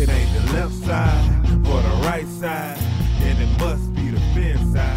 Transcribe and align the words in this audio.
It 0.00 0.08
ain't 0.08 0.32
the 0.32 0.52
left 0.52 0.74
side 0.74 1.44
or 1.66 1.82
the 1.82 2.02
right 2.06 2.28
side, 2.28 2.78
and 3.20 3.36
it 3.42 3.48
must 3.58 3.92
be 3.96 4.10
the 4.10 4.20
fin 4.32 4.72
side. 4.72 4.96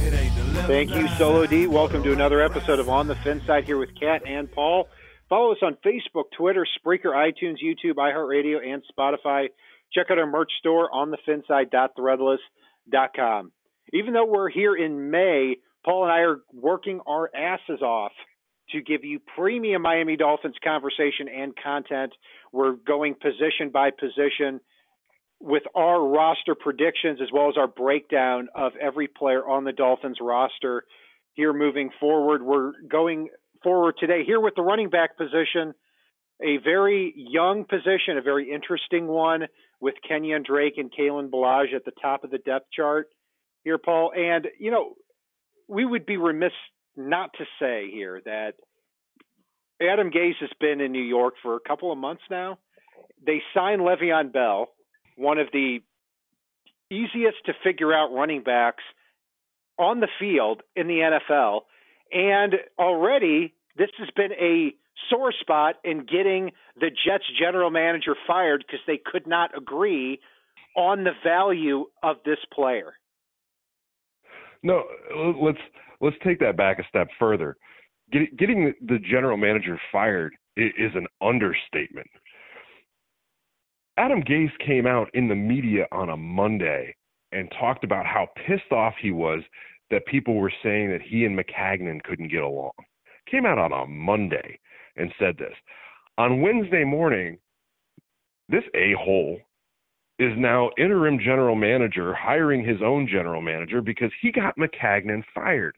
It 0.00 0.14
ain't 0.14 0.36
the 0.36 0.44
left 0.54 0.68
Thank 0.68 0.94
you, 0.94 1.08
Solo 1.18 1.46
D. 1.46 1.66
Welcome 1.66 2.04
to 2.04 2.12
another 2.12 2.40
episode 2.40 2.78
of 2.78 2.88
On 2.88 3.08
the 3.08 3.16
Fin 3.16 3.42
Side 3.44 3.64
here 3.64 3.78
with 3.78 3.90
Kat 3.98 4.22
and 4.24 4.48
Paul. 4.52 4.88
Follow 5.28 5.50
us 5.50 5.58
on 5.62 5.76
Facebook, 5.84 6.26
Twitter, 6.38 6.64
Spreaker, 6.78 7.06
iTunes, 7.06 7.56
YouTube, 7.60 7.96
iHeartRadio, 7.96 8.64
and 8.64 8.84
Spotify. 8.96 9.48
Check 9.92 10.12
out 10.12 10.18
our 10.18 10.30
merch 10.30 10.52
store 10.60 10.88
on 10.94 11.10
thefinside.threadless.com. 11.10 13.50
Even 13.92 14.14
though 14.14 14.26
we're 14.26 14.48
here 14.48 14.76
in 14.76 15.10
May, 15.10 15.56
Paul 15.84 16.04
and 16.04 16.12
I 16.12 16.18
are 16.18 16.40
working 16.52 17.00
our 17.04 17.28
asses 17.34 17.82
off 17.82 18.12
to 18.72 18.82
give 18.82 19.04
you 19.04 19.20
premium 19.36 19.82
Miami 19.82 20.16
Dolphins 20.16 20.56
conversation 20.62 21.28
and 21.28 21.54
content. 21.56 22.12
We're 22.52 22.72
going 22.72 23.14
position 23.14 23.70
by 23.72 23.90
position 23.90 24.60
with 25.40 25.64
our 25.74 26.06
roster 26.06 26.54
predictions 26.54 27.20
as 27.20 27.28
well 27.32 27.48
as 27.48 27.56
our 27.56 27.66
breakdown 27.66 28.48
of 28.54 28.72
every 28.80 29.08
player 29.08 29.46
on 29.46 29.64
the 29.64 29.72
Dolphins 29.72 30.18
roster 30.20 30.84
here 31.34 31.52
moving 31.52 31.90
forward. 31.98 32.42
We're 32.42 32.72
going 32.88 33.28
forward 33.62 33.96
today 33.98 34.24
here 34.24 34.40
with 34.40 34.54
the 34.54 34.62
running 34.62 34.90
back 34.90 35.16
position, 35.16 35.74
a 36.40 36.58
very 36.62 37.12
young 37.16 37.64
position, 37.64 38.18
a 38.18 38.22
very 38.22 38.52
interesting 38.52 39.06
one 39.06 39.46
with 39.80 39.94
Kenyon 40.06 40.44
Drake 40.46 40.74
and 40.76 40.92
Kalen 40.92 41.30
Ballage 41.30 41.74
at 41.74 41.84
the 41.84 41.92
top 42.00 42.24
of 42.24 42.30
the 42.30 42.38
depth 42.38 42.66
chart 42.72 43.08
here, 43.64 43.78
Paul. 43.78 44.12
And, 44.16 44.46
you 44.58 44.70
know, 44.70 44.94
we 45.68 45.84
would 45.84 46.06
be 46.06 46.16
remiss 46.16 46.52
not 46.96 47.30
to 47.38 47.44
say 47.60 47.90
here 47.90 48.20
that 48.24 48.54
Adam 49.80 50.10
Gase 50.10 50.38
has 50.40 50.50
been 50.60 50.80
in 50.80 50.92
New 50.92 51.02
York 51.02 51.34
for 51.42 51.56
a 51.56 51.60
couple 51.60 51.90
of 51.90 51.98
months 51.98 52.22
now. 52.30 52.58
They 53.24 53.42
signed 53.54 53.80
Le'Veon 53.80 54.32
Bell, 54.32 54.68
one 55.16 55.38
of 55.38 55.48
the 55.52 55.78
easiest 56.90 57.44
to 57.46 57.52
figure 57.64 57.92
out 57.92 58.12
running 58.12 58.42
backs 58.42 58.84
on 59.78 60.00
the 60.00 60.08
field 60.18 60.62
in 60.76 60.86
the 60.86 61.18
NFL. 61.30 61.60
And 62.12 62.54
already 62.78 63.54
this 63.76 63.90
has 63.98 64.08
been 64.14 64.32
a 64.32 64.74
sore 65.08 65.32
spot 65.32 65.76
in 65.84 66.00
getting 66.00 66.52
the 66.78 66.90
Jets 66.90 67.24
general 67.38 67.70
manager 67.70 68.14
fired 68.26 68.64
because 68.66 68.80
they 68.86 69.00
could 69.04 69.26
not 69.26 69.56
agree 69.56 70.20
on 70.76 71.04
the 71.04 71.12
value 71.24 71.86
of 72.02 72.16
this 72.24 72.38
player. 72.52 72.94
No, 74.62 74.84
let's 75.40 75.58
let's 76.02 76.16
take 76.22 76.38
that 76.40 76.56
back 76.56 76.78
a 76.78 76.88
step 76.88 77.08
further. 77.18 77.56
Get, 78.10 78.36
getting 78.36 78.74
the 78.86 78.98
general 78.98 79.38
manager 79.38 79.80
fired 79.90 80.34
is, 80.56 80.90
an 80.94 81.06
understatement. 81.22 82.08
Adam 83.96 84.22
Gase 84.22 84.50
came 84.66 84.86
out 84.86 85.08
in 85.14 85.28
the 85.28 85.34
media 85.34 85.86
on 85.92 86.10
a 86.10 86.16
Monday 86.16 86.94
and 87.30 87.50
talked 87.58 87.84
about 87.84 88.04
how 88.04 88.28
pissed 88.46 88.72
off 88.72 88.94
he 89.00 89.10
was 89.10 89.40
that 89.90 90.04
people 90.06 90.34
were 90.34 90.52
saying 90.62 90.90
that 90.90 91.00
he 91.02 91.24
and 91.24 91.38
Maccagnan 91.38 92.02
couldn't 92.02 92.30
get 92.30 92.42
along. 92.42 92.72
Came 93.30 93.46
out 93.46 93.58
on 93.58 93.72
a 93.72 93.86
Monday 93.86 94.58
and 94.96 95.12
said 95.18 95.38
this. 95.38 95.54
On 96.18 96.42
Wednesday 96.42 96.84
morning, 96.84 97.38
this 98.48 98.64
a 98.74 98.92
hole 98.98 99.38
is 100.18 100.32
now 100.36 100.70
interim 100.78 101.18
general 101.18 101.54
manager 101.54 102.14
hiring 102.14 102.64
his 102.64 102.82
own 102.82 103.08
general 103.10 103.40
manager 103.40 103.80
because 103.80 104.10
he 104.20 104.30
got 104.30 104.56
Maccagnan 104.56 105.22
fired. 105.34 105.76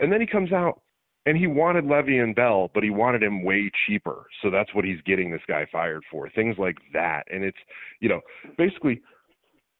And 0.00 0.12
then 0.12 0.20
he 0.20 0.26
comes 0.26 0.52
out 0.52 0.80
and 1.26 1.36
he 1.36 1.46
wanted 1.46 1.84
Le'Veon 1.84 2.34
Bell, 2.34 2.70
but 2.74 2.82
he 2.82 2.90
wanted 2.90 3.22
him 3.22 3.44
way 3.44 3.70
cheaper. 3.86 4.26
So 4.42 4.50
that's 4.50 4.74
what 4.74 4.84
he's 4.84 5.00
getting 5.06 5.30
this 5.30 5.42
guy 5.46 5.66
fired 5.70 6.02
for. 6.10 6.28
Things 6.30 6.56
like 6.58 6.76
that. 6.92 7.22
And 7.30 7.44
it's, 7.44 7.58
you 8.00 8.08
know, 8.08 8.20
basically 8.58 9.00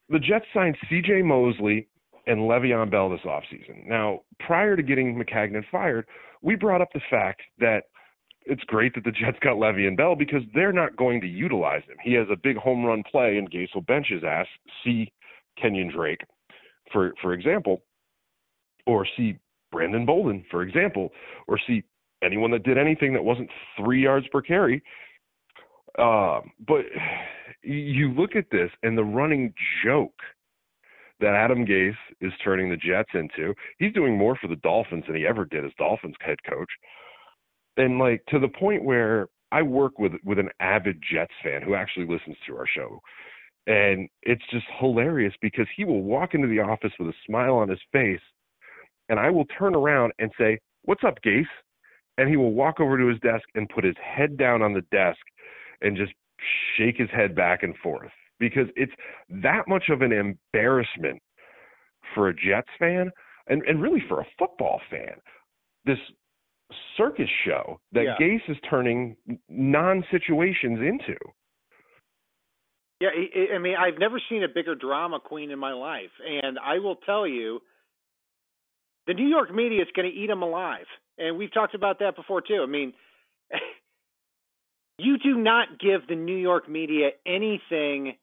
the 0.09 0.21
Jets 0.21 0.47
signed 0.54 0.76
CJ 0.91 1.25
Mosley 1.25 1.88
and 2.26 2.41
Le'Veon 2.41 2.91
Bell 2.91 3.10
this 3.10 3.21
offseason. 3.26 3.87
Now, 3.87 4.21
prior 4.47 4.76
to 4.76 4.82
getting 4.82 5.16
Maccagnan 5.16 5.65
fired, 5.72 6.06
we 6.41 6.54
brought 6.54 6.81
up 6.81 6.92
the 6.94 7.00
fact 7.10 7.42
that 7.59 7.84
it's 8.47 8.64
great 8.64 8.94
that 8.94 9.04
the 9.04 9.12
Jets 9.12 9.38
got 9.41 9.56
Le'Veon 9.56 9.97
Bell 9.97 10.14
because 10.14 10.42
they're 10.54 10.72
not 10.72 10.97
going 10.97 11.20
to 11.20 11.26
utilize 11.26 11.82
him. 11.84 11.97
He 12.03 12.12
has 12.14 12.26
a 12.30 12.36
big 12.36 12.56
home 12.56 12.84
run 12.84 13.03
play, 13.10 13.38
and 13.38 13.50
Gase 13.50 13.75
will 13.75 13.82
bench 13.82 14.08
his 14.08 14.25
ass. 14.25 14.47
See 14.84 15.12
Kenyon 15.60 15.91
Drake, 15.94 16.22
for 16.92 17.12
for 17.20 17.32
example, 17.32 17.82
or 18.86 19.06
see 19.16 19.38
Brandon 19.70 20.06
Bolden, 20.06 20.44
for 20.50 20.62
example, 20.62 21.10
or 21.48 21.58
see 21.66 21.82
anyone 22.22 22.50
that 22.53 22.62
did 22.62 22.78
anything 22.78 23.12
that 23.14 23.25
wasn't 23.25 23.50
three 23.76 24.03
yards 24.03 24.26
per 24.28 24.42
carry. 24.42 24.82
Um, 25.98 26.53
but 26.66 26.84
you 27.62 28.12
look 28.12 28.34
at 28.36 28.47
this 28.50 28.70
and 28.82 28.97
the 28.97 29.04
running 29.04 29.53
joke 29.84 30.19
that 31.20 31.34
Adam 31.34 31.66
Gase 31.66 31.94
is 32.20 32.32
turning 32.42 32.70
the 32.70 32.76
Jets 32.76 33.10
into. 33.14 33.54
He's 33.78 33.92
doing 33.92 34.16
more 34.16 34.36
for 34.41 34.48
the 34.48 34.56
Dolphins 34.56 35.04
than 35.06 35.16
he 35.16 35.26
ever 35.26 35.44
did 35.44 35.64
as 35.64 35.70
Dolphins 35.78 36.16
head 36.20 36.38
coach 36.48 36.70
and 37.77 37.99
like 37.99 38.22
to 38.28 38.38
the 38.38 38.49
point 38.49 38.84
where 38.84 39.28
I 39.50 39.62
work 39.62 39.99
with 39.99 40.12
with 40.25 40.38
an 40.38 40.50
avid 40.60 41.03
Jets 41.12 41.34
fan 41.43 41.62
who 41.62 41.75
actually 41.75 42.06
listens 42.06 42.37
to 42.47 42.56
our 42.56 42.66
show. 42.66 43.00
And 43.66 44.09
it's 44.22 44.43
just 44.50 44.66
hilarious 44.81 45.34
because 45.41 45.66
he 45.77 45.84
will 45.84 46.03
walk 46.03 46.34
into 46.34 46.49
the 46.49 46.60
office 46.60 46.93
with 46.99 47.09
a 47.09 47.15
smile 47.27 47.55
on 47.55 47.69
his 47.69 47.78
face 47.93 48.21
and 49.09 49.21
I 49.21 49.31
will 49.31 49.44
turn 49.59 49.75
around 49.75 50.12
and 50.19 50.33
say, 50.38 50.59
"What's 50.83 51.05
up, 51.05 51.21
Gase?" 51.22 51.47
And 52.19 52.28
he 52.28 52.37
will 52.37 52.53
walk 52.53 52.81
over 52.81 52.99
to 52.99 53.06
his 53.06 53.21
desk 53.21 53.44
and 53.55 53.69
put 53.69 53.84
his 53.84 53.97
head 53.99 54.37
down 54.37 54.62
on 54.62 54.72
the 54.72 54.83
desk 54.91 55.21
and 55.81 55.97
just 55.97 56.12
shake 56.77 56.97
his 56.97 57.10
head 57.10 57.34
back 57.34 57.62
and 57.62 57.77
forth 57.78 58.10
because 58.39 58.69
it's 58.75 58.93
that 59.28 59.69
much 59.69 59.89
of 59.91 60.03
an 60.03 60.12
embarrassment 60.12 61.21
for 62.15 62.28
a 62.28 62.34
Jets 62.34 62.69
fan 62.78 63.10
and, 63.49 63.62
and 63.62 63.83
really 63.83 64.00
for 64.09 64.21
a 64.21 64.27
football 64.39 64.81
fan. 64.91 65.15
This 65.84 65.99
circus 66.97 67.28
show 67.44 67.81
that 67.93 68.05
Yeah. 68.05 68.16
Gase 68.19 68.49
is 68.49 68.56
turning 68.69 69.16
non 69.49 70.05
situations 70.10 70.81
into. 70.81 71.16
Yeah, 73.01 73.10
I- 73.10 73.59
mean, 73.59 73.74
I've 73.77 73.98
never 73.98 74.21
seen 74.21 74.45
a 74.45 74.48
bigger 74.48 74.77
drama 74.77 75.19
queen 75.19 75.51
in 75.51 75.59
my 75.59 75.72
life, 75.72 76.13
and 76.21 76.59
I 76.59 76.78
will 76.78 76.97
tell 76.97 77.27
you, 77.27 77.60
the 79.07 79.15
New 79.15 79.27
York 79.27 79.53
media 79.53 79.83
is 79.83 79.91
going 79.91 80.09
to 80.09 80.16
eat 80.16 80.30
him 80.30 80.42
alive, 80.42 80.86
and 81.19 81.36
we've 81.36 81.53
talked 81.53 81.74
about 81.74 81.98
that 81.98 82.15
before 82.15 82.41
too. 82.42 82.63
I 82.63 82.66
mean, 82.66 82.95
you 84.98 85.19
do 85.19 85.36
not 85.36 85.80
give 85.80 86.07
the 86.07 86.15
New 86.15 86.36
York 86.36 86.69
media 86.69 87.10
anything 87.27 88.16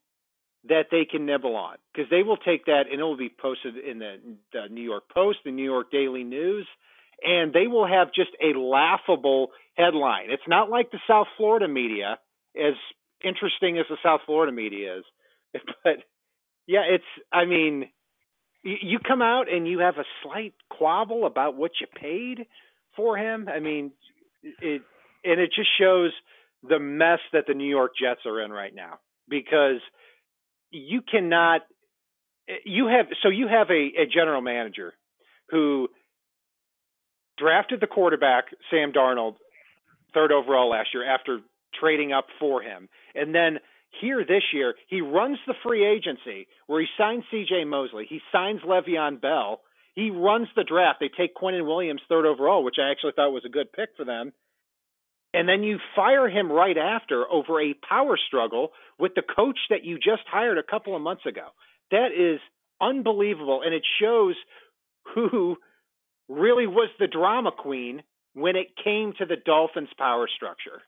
that 0.68 0.88
they 0.92 1.06
can 1.06 1.26
nibble 1.26 1.56
on 1.56 1.78
because 1.94 2.10
they 2.10 2.24
will 2.24 2.38
take 2.38 2.66
that 2.66 2.84
and 2.92 3.00
it 3.00 3.04
will 3.04 3.18
be 3.18 3.30
posted 3.30 3.78
in 3.78 4.00
the, 4.00 4.18
the 4.54 4.68
New 4.70 4.82
York 4.82 5.04
Post, 5.14 5.40
the 5.46 5.52
New 5.52 5.64
York 5.64 5.92
Daily 5.92 6.24
News, 6.24 6.68
and 7.24 7.54
they 7.54 7.68
will 7.68 7.88
have 7.88 8.14
just 8.14 8.32
a 8.42 8.58
laughable 8.58 9.50
headline. 9.76 10.30
It's 10.30 10.48
not 10.48 10.70
like 10.70 10.92
the 10.92 11.00
South 11.08 11.28
Florida 11.38 11.68
media, 11.68 12.18
as 12.56 12.74
interesting 13.24 13.78
as 13.78 13.86
the 13.90 13.98
South 14.04 14.22
Florida 14.26 14.52
media 14.52 14.98
is, 14.98 15.04
but 15.84 15.98
yeah, 16.68 16.84
it's. 16.88 17.04
I 17.32 17.46
mean, 17.46 17.90
you, 18.64 19.00
come 19.00 19.22
out 19.22 19.52
and 19.52 19.68
you 19.68 19.80
have 19.80 19.98
a 19.98 20.06
slight 20.24 20.54
quabble 20.70 21.26
about 21.26 21.56
what 21.56 21.72
you 21.82 21.88
paid 21.88 22.46
for 22.96 23.18
him. 23.18 23.48
I 23.54 23.60
mean, 23.60 23.92
it 24.44 24.82
and 25.24 25.40
it 25.40 25.52
just 25.56 25.70
shows 25.80 26.12
the 26.68 26.80
mess 26.80 27.20
that 27.34 27.46
the 27.48 27.54
New 27.54 27.70
York 27.70 27.92
Jets 28.00 28.22
are 28.26 28.42
in 28.42 28.52
right 28.52 28.74
now 28.74 29.00
because 29.28 29.82
you 30.72 31.02
cannot 31.02 31.62
you 32.66 32.88
have 32.88 33.08
so 33.24 33.30
you 33.30 33.48
have 33.48 33.70
a, 33.70 34.02
a 34.02 34.06
general 34.12 34.42
manager 34.42 34.94
who 35.50 35.88
drafted 37.40 37.80
the 37.82 37.88
quarterback 37.88 38.46
Sam 38.70 38.92
Darnold 38.92 39.36
third 40.14 40.32
overall 40.32 40.70
last 40.70 40.90
year 40.94 41.08
after 41.08 41.40
trading 41.80 42.12
up 42.12 42.28
for 42.40 42.62
him. 42.62 42.90
And 43.16 43.34
then 43.34 43.60
here 44.02 44.24
this 44.26 44.44
year, 44.54 44.76
he 44.88 45.02
runs 45.02 45.38
the 45.48 45.54
free 45.64 45.86
agency 45.86 46.48
where 46.68 46.82
he 46.82 46.88
signs 46.98 47.24
CJ 47.34 47.68
Mosley, 47.68 48.06
he 48.08 48.22
signs 48.32 48.62
Le'Veon 48.62 49.22
Bell, 49.22 49.62
he 49.96 50.12
runs 50.12 50.48
the 50.56 50.64
draft. 50.64 51.00
They 51.00 51.10
take 51.10 51.36
Quinnen 51.36 51.66
Williams 51.66 52.02
third 52.08 52.26
overall, 52.26 52.64
which 52.64 52.78
I 52.80 52.92
actually 52.92 53.14
thought 53.16 53.32
was 53.32 53.46
a 53.46 53.50
good 53.50 53.72
pick 53.74 53.90
for 53.98 54.06
them. 54.06 54.32
And 55.34 55.48
then 55.48 55.62
you 55.62 55.78
fire 55.96 56.28
him 56.28 56.52
right 56.52 56.78
after 56.78 57.26
over 57.30 57.62
a 57.62 57.76
power 57.88 58.18
struggle 58.28 58.70
with 58.98 59.14
the 59.16 59.22
coach 59.22 59.60
that 59.70 59.84
you 59.84 59.98
just 59.98 60.24
hired 60.28 60.58
a 60.58 60.64
couple 60.64 60.96
of 60.96 61.02
months 61.02 61.26
ago. 61.26 61.50
That 61.92 62.10
is 62.18 62.40
unbelievable. 62.82 63.62
And 63.64 63.74
it 63.74 63.84
shows 64.02 64.36
who 65.14 65.58
really 66.30 66.68
was 66.68 66.90
the 67.00 67.08
drama 67.08 67.52
queen 67.52 68.02
when 68.34 68.56
it 68.56 68.68
came 68.82 69.14
to 69.18 69.26
the 69.26 69.36
Dolphins' 69.46 69.90
power 69.98 70.30
structure. 70.34 70.82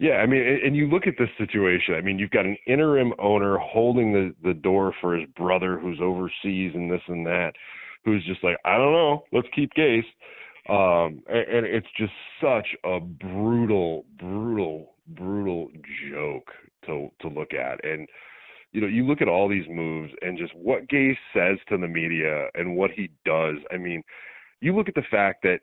Yeah, 0.00 0.14
I 0.14 0.26
mean, 0.26 0.42
and 0.64 0.74
you 0.74 0.88
look 0.88 1.06
at 1.06 1.14
this 1.18 1.28
situation. 1.38 1.94
I 1.94 2.00
mean, 2.00 2.18
you've 2.18 2.30
got 2.30 2.46
an 2.46 2.56
interim 2.66 3.12
owner 3.18 3.58
holding 3.58 4.12
the 4.12 4.34
the 4.42 4.54
door 4.54 4.92
for 5.00 5.16
his 5.16 5.28
brother 5.36 5.78
who's 5.78 6.00
overseas 6.00 6.72
and 6.74 6.90
this 6.90 7.02
and 7.06 7.24
that, 7.26 7.52
who's 8.04 8.24
just 8.26 8.42
like, 8.42 8.56
I 8.64 8.76
don't 8.76 8.92
know, 8.92 9.24
let's 9.32 9.46
keep 9.54 9.70
Gase. 9.74 10.02
Um, 10.68 11.22
and, 11.28 11.48
and 11.48 11.66
it's 11.66 11.86
just 11.96 12.12
such 12.40 12.66
a 12.84 12.98
brutal, 12.98 14.04
brutal, 14.18 14.94
brutal 15.08 15.68
joke 16.10 16.50
to 16.86 17.10
to 17.20 17.28
look 17.28 17.54
at. 17.54 17.84
And 17.84 18.08
you 18.74 18.80
know, 18.80 18.88
you 18.88 19.06
look 19.06 19.22
at 19.22 19.28
all 19.28 19.48
these 19.48 19.68
moves 19.70 20.12
and 20.20 20.36
just 20.36 20.52
what 20.54 20.88
Gase 20.88 21.16
says 21.32 21.58
to 21.68 21.78
the 21.78 21.86
media 21.86 22.48
and 22.54 22.76
what 22.76 22.90
he 22.90 23.08
does. 23.24 23.54
I 23.72 23.76
mean, 23.76 24.02
you 24.60 24.74
look 24.74 24.88
at 24.88 24.96
the 24.96 25.04
fact 25.10 25.44
that 25.44 25.60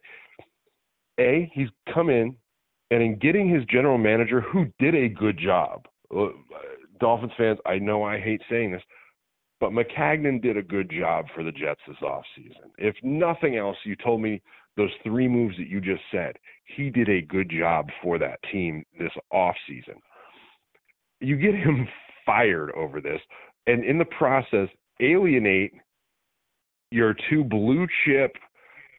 a 1.20 1.52
he's 1.54 1.68
come 1.94 2.10
in 2.10 2.36
and 2.90 3.04
in 3.04 3.20
getting 3.20 3.54
his 3.54 3.66
general 3.66 3.98
manager 3.98 4.40
who 4.42 4.68
did 4.80 4.96
a 4.96 5.10
good 5.10 5.38
job. 5.38 5.88
Uh, 6.16 6.30
Dolphins 7.02 7.34
fans, 7.38 7.60
I 7.66 7.80
know 7.80 8.04
I 8.04 8.18
hate 8.18 8.42
saying 8.50 8.72
this, 8.72 8.82
but 9.60 9.72
Maccagnan 9.72 10.42
did 10.42 10.56
a 10.56 10.64
good 10.64 10.90
job 10.90 11.26
for 11.36 11.44
the 11.44 11.52
Jets 11.52 11.82
this 11.88 11.98
offseason. 12.02 12.72
If 12.78 12.96
nothing 13.04 13.58
else, 13.58 13.78
you 13.84 13.98
told 13.98 14.22
me 14.22 14.42
those 14.78 14.92
three 15.04 15.28
moves 15.28 15.58
that 15.58 15.68
you 15.68 15.82
just 15.82 16.04
said. 16.12 16.38
He 16.64 16.90
did 16.90 17.10
a 17.10 17.22
good 17.22 17.50
job 17.50 17.90
for 18.02 18.18
that 18.20 18.40
team 18.52 18.86
this 18.98 19.12
offseason. 19.34 20.00
You 21.20 21.36
get 21.36 21.54
him 21.54 21.88
fired 22.26 22.72
over 22.72 23.02
this, 23.02 23.22
and 23.68 23.84
in 23.84 23.98
the 23.98 24.06
process, 24.06 24.68
alienate 25.00 25.74
your 26.92 27.16
two 27.30 27.44
blue 27.44 27.88
chip, 28.06 28.36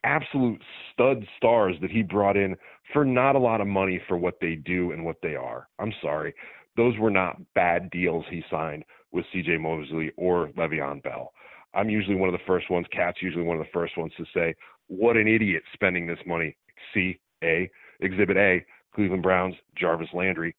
absolute 0.03 0.61
stud 0.91 1.25
stars 1.37 1.75
that 1.81 1.91
he 1.91 2.01
brought 2.01 2.35
in 2.35 2.55
for 2.91 3.05
not 3.05 3.35
a 3.35 3.39
lot 3.39 3.61
of 3.61 3.67
money 3.67 4.01
for 4.07 4.17
what 4.17 4.35
they 4.41 4.55
do 4.55 4.91
and 4.91 5.05
what 5.05 5.17
they 5.21 5.35
are. 5.35 5.67
I'm 5.79 5.93
sorry. 6.01 6.33
Those 6.75 6.97
were 6.97 7.11
not 7.11 7.37
bad 7.53 7.89
deals 7.91 8.25
he 8.29 8.43
signed 8.49 8.83
with 9.11 9.25
CJ 9.33 9.59
Mosley 9.59 10.11
or 10.17 10.49
Le'Veon 10.57 11.03
Bell. 11.03 11.31
I'm 11.75 11.89
usually 11.89 12.15
one 12.15 12.29
of 12.29 12.33
the 12.33 12.45
first 12.45 12.69
ones, 12.69 12.87
Kat's 12.91 13.21
usually 13.21 13.43
one 13.43 13.57
of 13.57 13.63
the 13.63 13.71
first 13.71 13.97
ones 13.97 14.11
to 14.17 14.25
say, 14.33 14.55
what 14.87 15.17
an 15.17 15.27
idiot 15.27 15.63
spending 15.73 16.05
this 16.05 16.19
money. 16.25 16.55
C, 16.93 17.19
A, 17.43 17.69
Exhibit 18.01 18.37
A, 18.37 18.65
Cleveland 18.93 19.23
Browns, 19.23 19.55
Jarvis 19.75 20.09
Landry. 20.13 20.55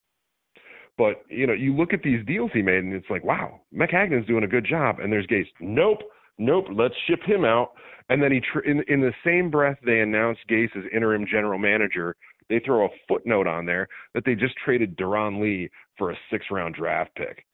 But 0.96 1.24
you 1.28 1.46
know, 1.46 1.52
you 1.52 1.74
look 1.74 1.92
at 1.92 2.02
these 2.02 2.24
deals 2.26 2.50
he 2.52 2.62
made, 2.62 2.84
and 2.84 2.92
it's 2.92 3.10
like, 3.10 3.24
wow, 3.24 3.60
Maccagnan's 3.74 4.26
doing 4.26 4.44
a 4.44 4.48
good 4.48 4.66
job. 4.68 5.00
And 5.00 5.12
there's 5.12 5.26
Gase, 5.26 5.46
nope, 5.60 5.98
nope, 6.38 6.66
let's 6.72 6.94
ship 7.08 7.20
him 7.24 7.44
out. 7.44 7.72
And 8.08 8.22
then 8.22 8.32
he, 8.32 8.40
tr- 8.40 8.60
in 8.60 8.82
in 8.86 9.00
the 9.00 9.12
same 9.24 9.50
breath, 9.50 9.78
they 9.84 10.00
announce 10.00 10.38
Gase 10.48 10.76
as 10.76 10.84
interim 10.94 11.26
general 11.30 11.58
manager. 11.58 12.16
They 12.48 12.60
throw 12.64 12.84
a 12.84 12.88
footnote 13.08 13.46
on 13.46 13.66
there 13.66 13.88
that 14.14 14.24
they 14.24 14.34
just 14.34 14.54
traded 14.64 14.96
Darron 14.96 15.42
Lee 15.42 15.70
for 15.96 16.10
a 16.10 16.16
six 16.30 16.46
round 16.50 16.74
draft 16.74 17.10
pick. 17.16 17.44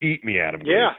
Eat 0.00 0.24
me, 0.24 0.38
Adam. 0.38 0.60
Yeah. 0.64 0.90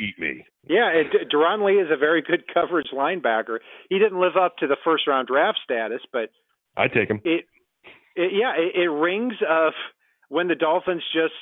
Eat 0.00 0.18
me. 0.18 0.44
Yeah, 0.66 0.90
Darron 1.32 1.64
Lee 1.64 1.80
is 1.80 1.88
a 1.92 1.96
very 1.96 2.22
good 2.22 2.44
coverage 2.54 2.88
linebacker. 2.92 3.58
He 3.90 3.98
didn't 3.98 4.20
live 4.20 4.36
up 4.36 4.56
to 4.58 4.66
the 4.66 4.76
first 4.84 5.06
round 5.06 5.28
draft 5.28 5.58
status, 5.62 6.00
but 6.12 6.30
I 6.76 6.88
take 6.88 7.08
him. 7.08 7.20
It, 7.24 7.44
it 8.16 8.32
yeah, 8.32 8.54
it, 8.56 8.82
it 8.82 8.88
rings 8.88 9.34
of 9.48 9.72
when 10.28 10.48
the 10.48 10.54
Dolphins 10.54 11.02
just 11.12 11.34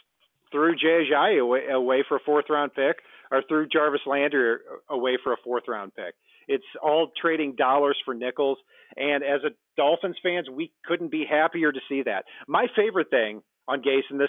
threw 0.50 0.74
Jay 0.76 1.04
Ajayi 1.10 1.40
away, 1.40 1.66
away 1.72 2.04
for 2.06 2.16
a 2.16 2.20
fourth 2.24 2.46
round 2.48 2.74
pick 2.74 2.96
or 3.30 3.42
threw 3.48 3.66
Jarvis 3.66 4.02
Landry 4.06 4.58
away 4.88 5.18
for 5.22 5.32
a 5.32 5.36
fourth 5.42 5.64
round 5.66 5.94
pick. 5.94 6.14
It's 6.48 6.64
all 6.82 7.10
trading 7.20 7.54
dollars 7.56 7.96
for 8.04 8.14
nickels. 8.14 8.58
And 8.96 9.24
as 9.24 9.40
a 9.44 9.50
Dolphins 9.76 10.16
fans, 10.22 10.48
we 10.52 10.72
couldn't 10.84 11.10
be 11.10 11.24
happier 11.28 11.72
to 11.72 11.80
see 11.88 12.02
that. 12.04 12.24
My 12.46 12.66
favorite 12.76 13.10
thing 13.10 13.42
on 13.66 13.80
Gase, 13.80 14.02
and 14.10 14.20
this 14.20 14.28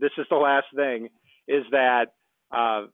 this 0.00 0.12
is 0.16 0.26
the 0.30 0.36
last 0.36 0.66
thing, 0.74 1.08
is 1.46 1.64
that 1.72 2.06
uh, 2.50 2.86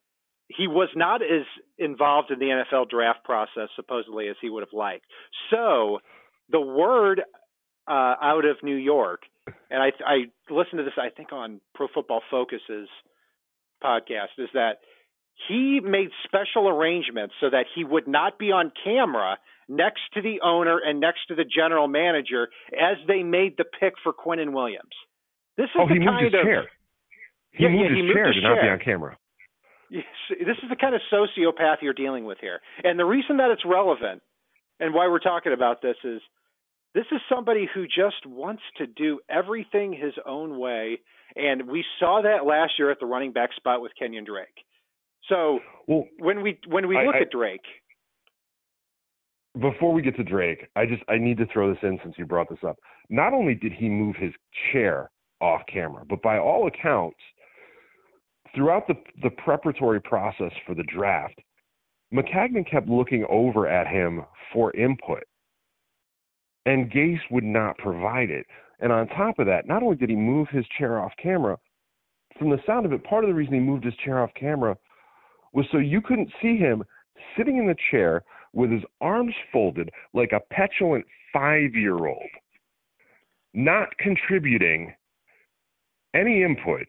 he 0.49 0.66
was 0.66 0.88
not 0.96 1.22
as 1.22 1.44
involved 1.78 2.31
in 2.31 2.38
the 2.38 2.46
NFL 2.46 2.88
draft 2.88 3.25
process 3.25 3.69
supposedly 3.76 4.28
as 4.28 4.37
he 4.40 4.50
would 4.50 4.62
have 4.62 4.72
liked. 4.72 5.04
So 5.50 5.99
the 6.50 6.60
word 6.60 7.22
uh, 7.88 8.14
out 8.20 8.44
of 8.44 8.56
New 8.62 8.76
York 8.76 9.22
and 9.70 9.82
I 9.82 9.90
I 10.04 10.16
listened 10.50 10.78
to 10.78 10.84
this 10.84 10.94
I 10.96 11.10
think 11.10 11.32
on 11.32 11.60
Pro 11.75 11.88
Football 11.93 12.22
Focus's 12.31 12.88
podcast 13.82 14.38
is 14.38 14.48
that 14.54 14.78
he 15.48 15.81
made 15.81 16.08
special 16.25 16.69
arrangements 16.69 17.34
so 17.40 17.50
that 17.50 17.66
he 17.75 17.84
would 17.84 18.08
not 18.08 18.38
be 18.38 18.52
on 18.52 18.72
camera 18.82 19.38
next 19.69 20.00
to 20.14 20.22
the 20.22 20.40
owner 20.43 20.81
and 20.84 21.00
next 21.00 21.26
to 21.28 21.34
the 21.34 21.44
general 21.44 21.88
manager 21.88 22.48
as 22.72 22.96
they 23.06 23.22
made 23.22 23.56
the 23.58 23.64
pick 23.64 23.94
for 24.02 24.12
Quinnen 24.12 24.52
Williams. 24.52 24.94
This 25.56 25.66
is 25.66 25.70
oh, 25.78 25.88
the 25.88 25.94
he 25.94 26.00
kind 26.00 26.22
moved 26.22 26.34
his 26.34 26.40
of 26.40 26.46
chair. 26.46 26.64
He 27.52 27.64
yeah, 27.64 27.70
moved 27.70 27.82
yeah, 27.82 27.88
his 27.88 27.96
he 27.96 28.02
moved 28.02 28.14
chair 28.14 28.26
his 28.26 28.37
to 28.37 28.42
not 28.42 28.62
be 28.62 28.69
on 28.69 28.78
camera. 28.78 29.19
Yes, 29.90 30.04
this 30.31 30.56
is 30.62 30.69
the 30.69 30.76
kind 30.76 30.94
of 30.94 31.00
sociopath 31.12 31.76
you're 31.82 31.94
dealing 31.94 32.25
with 32.25 32.38
here. 32.40 32.60
And 32.82 32.99
the 32.99 33.04
reason 33.04 33.37
that 33.38 33.50
it's 33.50 33.64
relevant 33.64 34.22
and 34.81 34.94
why 34.94 35.06
we're 35.08 35.20
talking 35.20 35.52
about 35.52 35.82
this 35.82 35.96
is 36.04 36.20
this 36.96 37.04
is 37.12 37.20
somebody 37.28 37.69
who 37.72 37.84
just 37.87 38.25
wants 38.26 38.62
to 38.78 38.87
do 38.87 39.20
everything 39.28 39.93
his 39.93 40.14
own 40.25 40.58
way. 40.58 40.98
And 41.37 41.69
we 41.69 41.84
saw 42.00 42.22
that 42.22 42.46
last 42.46 42.72
year 42.78 42.90
at 42.90 42.98
the 43.00 43.06
running 43.06 43.32
back 43.32 43.50
spot 43.54 43.82
with 43.82 43.93
Kenyon 43.98 44.25
Drake. 44.25 44.64
So 45.28 45.61
Well, 45.87 46.04
when 46.18 46.40
we 46.40 46.59
when 46.66 46.88
we 46.88 46.97
I- 46.97 47.04
look 47.04 47.16
I- 47.16 47.20
at 47.20 47.30
Drake, 47.30 47.66
before 49.61 49.92
we 49.92 50.00
get 50.00 50.16
to 50.16 50.25
Drake, 50.25 50.66
I 50.75 50.87
just 50.87 51.02
I 51.09 51.18
need 51.18 51.37
to 51.37 51.47
throw 51.47 51.73
this 51.73 51.82
in 51.82 52.00
since 52.02 52.16
you 52.16 52.25
brought 52.25 52.49
this 52.49 52.64
up. 52.64 52.78
Not 53.11 53.35
only 53.35 53.54
did 53.54 53.73
he 53.73 53.90
move 53.90 54.16
his 54.16 54.32
chair 54.73 55.11
off 55.42 55.62
camera, 55.66 56.04
but 56.06 56.23
by 56.23 56.38
all 56.38 56.66
accounts, 56.66 57.18
throughout 58.54 58.87
the 58.87 58.97
the 59.23 59.30
preparatory 59.30 60.00
process 60.00 60.52
for 60.64 60.75
the 60.75 60.85
draft, 60.85 61.38
Maccagnan 62.11 62.66
kept 62.66 62.88
looking 62.88 63.26
over 63.28 63.66
at 63.66 63.87
him 63.87 64.25
for 64.50 64.75
input. 64.75 65.25
And 66.66 66.90
Gase 66.90 67.20
would 67.30 67.44
not 67.44 67.78
provide 67.78 68.30
it. 68.30 68.46
And 68.80 68.92
on 68.92 69.08
top 69.08 69.38
of 69.38 69.46
that, 69.46 69.66
not 69.66 69.82
only 69.82 69.96
did 69.96 70.11
he 70.11 70.16
move 70.16 70.49
his 70.50 70.66
chair 70.78 71.00
off 71.00 71.12
camera, 71.20 71.56
from 72.38 72.50
the 72.50 72.58
sound 72.66 72.85
of 72.85 72.92
it, 72.92 73.02
part 73.04 73.25
of 73.25 73.28
the 73.28 73.35
reason 73.35 73.54
he 73.54 73.61
moved 73.61 73.85
his 73.85 73.94
chair 74.04 74.23
off 74.23 74.30
camera 74.38 74.76
was 75.54 75.64
so 75.73 75.78
you 75.78 76.02
couldn't 76.02 76.30
see 76.42 76.58
him 76.58 76.85
sitting 77.37 77.56
in 77.56 77.66
the 77.66 77.76
chair 77.90 78.23
with 78.52 78.70
his 78.70 78.82
arms 79.00 79.35
folded 79.52 79.88
like 80.12 80.32
a 80.32 80.40
petulant 80.52 81.04
five 81.32 81.75
year 81.75 82.06
old, 82.06 82.28
not 83.54 83.88
contributing 83.99 84.92
any 86.14 86.42
input 86.42 86.87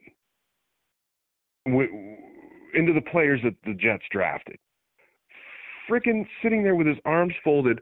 w- 1.65 2.17
into 2.73 2.93
the 2.93 3.01
players 3.01 3.39
that 3.43 3.55
the 3.65 3.73
Jets 3.73 4.03
drafted. 4.11 4.57
Freaking 5.89 6.25
sitting 6.43 6.63
there 6.63 6.75
with 6.75 6.87
his 6.87 6.97
arms 7.05 7.33
folded, 7.43 7.79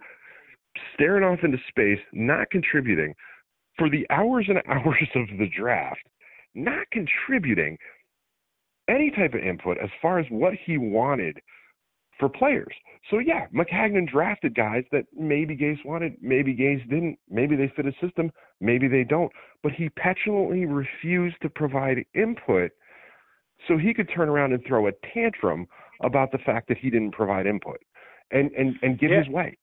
staring 0.93 1.23
off 1.23 1.39
into 1.43 1.57
space, 1.69 1.99
not 2.13 2.49
contributing 2.49 3.13
for 3.77 3.89
the 3.89 4.05
hours 4.09 4.47
and 4.49 4.61
hours 4.67 5.07
of 5.15 5.27
the 5.37 5.47
draft, 5.55 6.01
not 6.53 6.85
contributing 6.91 7.77
any 8.87 9.11
type 9.11 9.33
of 9.33 9.41
input 9.41 9.77
as 9.81 9.89
far 10.01 10.19
as 10.19 10.25
what 10.29 10.53
he 10.65 10.77
wanted 10.77 11.39
for 12.19 12.29
players. 12.29 12.73
So 13.09 13.19
yeah, 13.19 13.47
Maccagnan 13.53 14.09
drafted 14.09 14.55
guys 14.55 14.83
that 14.91 15.05
maybe 15.13 15.55
Gase 15.55 15.83
wanted, 15.83 16.15
maybe 16.21 16.55
Gase 16.55 16.87
didn't, 16.89 17.17
maybe 17.29 17.55
they 17.55 17.71
fit 17.75 17.85
his 17.85 17.95
system, 18.01 18.31
maybe 18.61 18.87
they 18.87 19.03
don't. 19.03 19.31
But 19.63 19.73
he 19.73 19.89
petulantly 19.89 20.65
refused 20.65 21.35
to 21.41 21.49
provide 21.49 22.05
input 22.13 22.71
so 23.67 23.77
he 23.77 23.93
could 23.93 24.09
turn 24.15 24.29
around 24.29 24.53
and 24.53 24.63
throw 24.65 24.87
a 24.87 24.91
tantrum 25.13 25.67
about 26.03 26.31
the 26.31 26.37
fact 26.39 26.67
that 26.67 26.77
he 26.77 26.89
didn't 26.89 27.11
provide 27.11 27.47
input 27.47 27.77
and 28.31 28.51
and 28.51 28.75
and 28.81 28.99
get 28.99 29.11
Yeah. 29.11 29.19
his 29.19 29.29
way. 29.29 29.57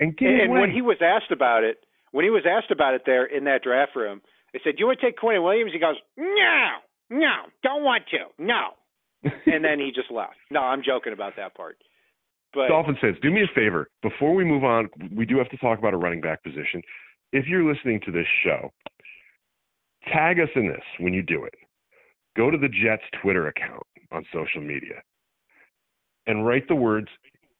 And 0.00 0.16
get 0.16 0.28
and 0.28 0.52
when 0.52 0.70
he 0.70 0.82
was 0.82 0.98
asked 1.00 1.32
about 1.32 1.64
it, 1.64 1.78
when 2.12 2.24
he 2.24 2.30
was 2.30 2.44
asked 2.48 2.70
about 2.70 2.94
it 2.94 3.02
there 3.04 3.24
in 3.24 3.44
that 3.44 3.62
draft 3.62 3.96
room, 3.96 4.22
They 4.52 4.60
said, 4.64 4.76
"Do 4.76 4.80
"You 4.80 4.86
want 4.86 5.00
to 5.00 5.06
take 5.06 5.18
Quinnen 5.18 5.42
Williams?" 5.42 5.72
He 5.72 5.78
goes, 5.78 5.96
"No, 6.16 6.78
no, 7.10 7.34
don't 7.62 7.82
want 7.82 8.04
to, 8.08 8.18
no." 8.38 8.74
and 9.22 9.64
then 9.64 9.80
he 9.80 9.90
just 9.94 10.10
left. 10.10 10.36
No, 10.50 10.60
I'm 10.60 10.82
joking 10.82 11.12
about 11.12 11.34
that 11.36 11.54
part. 11.54 11.76
But 12.54 12.68
Dolphin 12.68 12.96
fans, 13.00 13.16
do 13.20 13.30
me 13.30 13.42
a 13.42 13.54
favor. 13.54 13.90
Before 14.02 14.34
we 14.34 14.44
move 14.44 14.64
on, 14.64 14.88
we 15.14 15.26
do 15.26 15.36
have 15.38 15.50
to 15.50 15.56
talk 15.58 15.78
about 15.78 15.92
a 15.92 15.98
running 15.98 16.20
back 16.20 16.42
position. 16.42 16.80
If 17.32 17.46
you're 17.46 17.64
listening 17.64 18.00
to 18.06 18.12
this 18.12 18.26
show, 18.42 18.72
tag 20.10 20.40
us 20.40 20.48
in 20.54 20.68
this 20.68 20.84
when 20.98 21.12
you 21.12 21.22
do 21.22 21.44
it. 21.44 21.54
Go 22.36 22.50
to 22.50 22.56
the 22.56 22.68
Jets 22.68 23.02
Twitter 23.20 23.48
account 23.48 23.82
on 24.12 24.24
social 24.32 24.62
media 24.62 25.02
and 26.26 26.46
write 26.46 26.68
the 26.68 26.74
words 26.74 27.08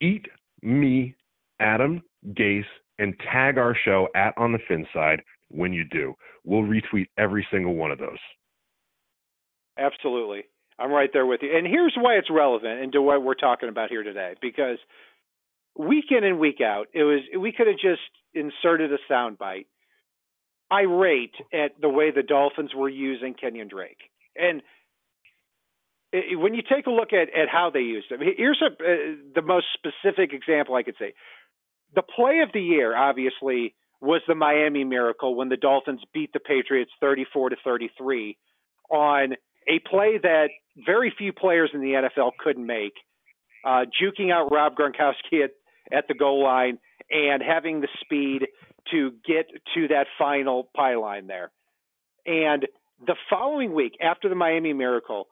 "Eat 0.01 0.27
Me, 0.63 1.15
Adam 1.61 2.03
Gase," 2.29 2.65
and 2.99 3.15
tag 3.33 3.59
our 3.59 3.75
show 3.85 4.09
at 4.15 4.35
On 4.37 4.53
the 4.53 4.59
Fin 4.69 4.87
Side 4.93 5.23
when 5.49 5.73
you 5.73 5.85
do. 5.85 6.15
We'll 6.45 6.63
retweet 6.63 7.07
every 7.17 7.47
single 7.51 7.75
one 7.75 7.91
of 7.91 7.99
those. 7.99 8.19
Absolutely. 9.79 10.45
I'm 10.79 10.93
right 10.93 11.11
there 11.13 11.27
with 11.27 11.41
you. 11.43 11.57
And 11.57 11.67
here's 11.67 11.95
why 11.97 12.15
it's 12.15 12.31
relevant 12.31 12.83
and 12.83 12.93
to 12.93 13.03
what 13.03 13.23
we're 13.23 13.35
talking 13.35 13.69
about 13.69 13.91
here 13.91 14.03
today 14.03 14.35
because 14.41 14.79
week 15.77 16.07
in 16.11 16.25
and 16.25 16.39
week 16.39 16.61
out, 16.61 16.87
it 16.93 17.03
was 17.03 17.21
we 17.39 17.53
could 17.53 17.67
have 17.67 17.77
just 17.77 18.03
inserted 18.35 18.93
a 18.93 19.13
soundbite 19.13 19.67
irate 20.71 21.35
at 21.53 21.81
the 21.81 21.89
way 21.89 22.11
the 22.11 22.23
Dolphins 22.23 22.73
were 22.75 22.89
using 22.89 23.35
Kenyon 23.35 23.69
Drake. 23.69 24.11
And 24.37 24.63
it, 26.13 26.39
when 26.39 26.55
you 26.55 26.63
take 26.63 26.87
a 26.87 26.91
look 26.91 27.13
at, 27.13 27.29
at 27.37 27.49
how 27.51 27.71
they 27.73 27.81
used 27.81 28.11
him, 28.11 28.21
here's 28.37 28.63
a, 28.63 28.67
uh, 28.67 28.97
the 29.35 29.43
most 29.43 29.67
specific 29.75 30.33
example 30.33 30.75
I 30.75 30.83
could 30.83 30.97
say. 30.99 31.15
The 31.95 32.03
play 32.03 32.41
of 32.41 32.51
the 32.53 32.61
year, 32.61 32.97
obviously, 32.97 33.75
was 34.01 34.21
the 34.29 34.35
Miami 34.35 34.85
Miracle 34.85 35.35
when 35.35 35.49
the 35.49 35.57
Dolphins 35.57 36.01
beat 36.13 36.33
the 36.33 36.41
Patriots 36.41 36.91
34 37.01 37.51
to 37.51 37.57
33 37.65 38.37
on 38.91 39.35
a 39.69 39.79
play 39.81 40.19
that 40.23 40.49
very 40.87 41.13
few 41.17 41.33
players 41.33 41.71
in 41.75 41.81
the 41.81 41.93
NFL 41.93 42.33
couldn't 42.39 42.65
make, 42.65 42.95
uh, 43.65 43.85
juking 44.01 44.33
out 44.33 44.53
Rob 44.53 44.75
Gronkowski 44.77 45.45
at, 45.45 45.51
at 45.93 46.09
the 46.09 46.15
goal 46.15 46.43
line 46.43 46.79
and 47.11 47.43
having 47.43 47.81
the 47.81 47.89
speed 48.01 48.47
to 48.91 49.13
get 49.27 49.47
to 49.75 49.89
that 49.89 50.07
final 50.19 50.71
pylon 50.75 51.27
there. 51.27 51.51
And 52.27 52.67
the 53.05 53.17
following 53.29 53.75
week, 53.75 53.97
after 54.01 54.29
the 54.29 54.35
Miami 54.35 54.73
Miracle, 54.73 55.29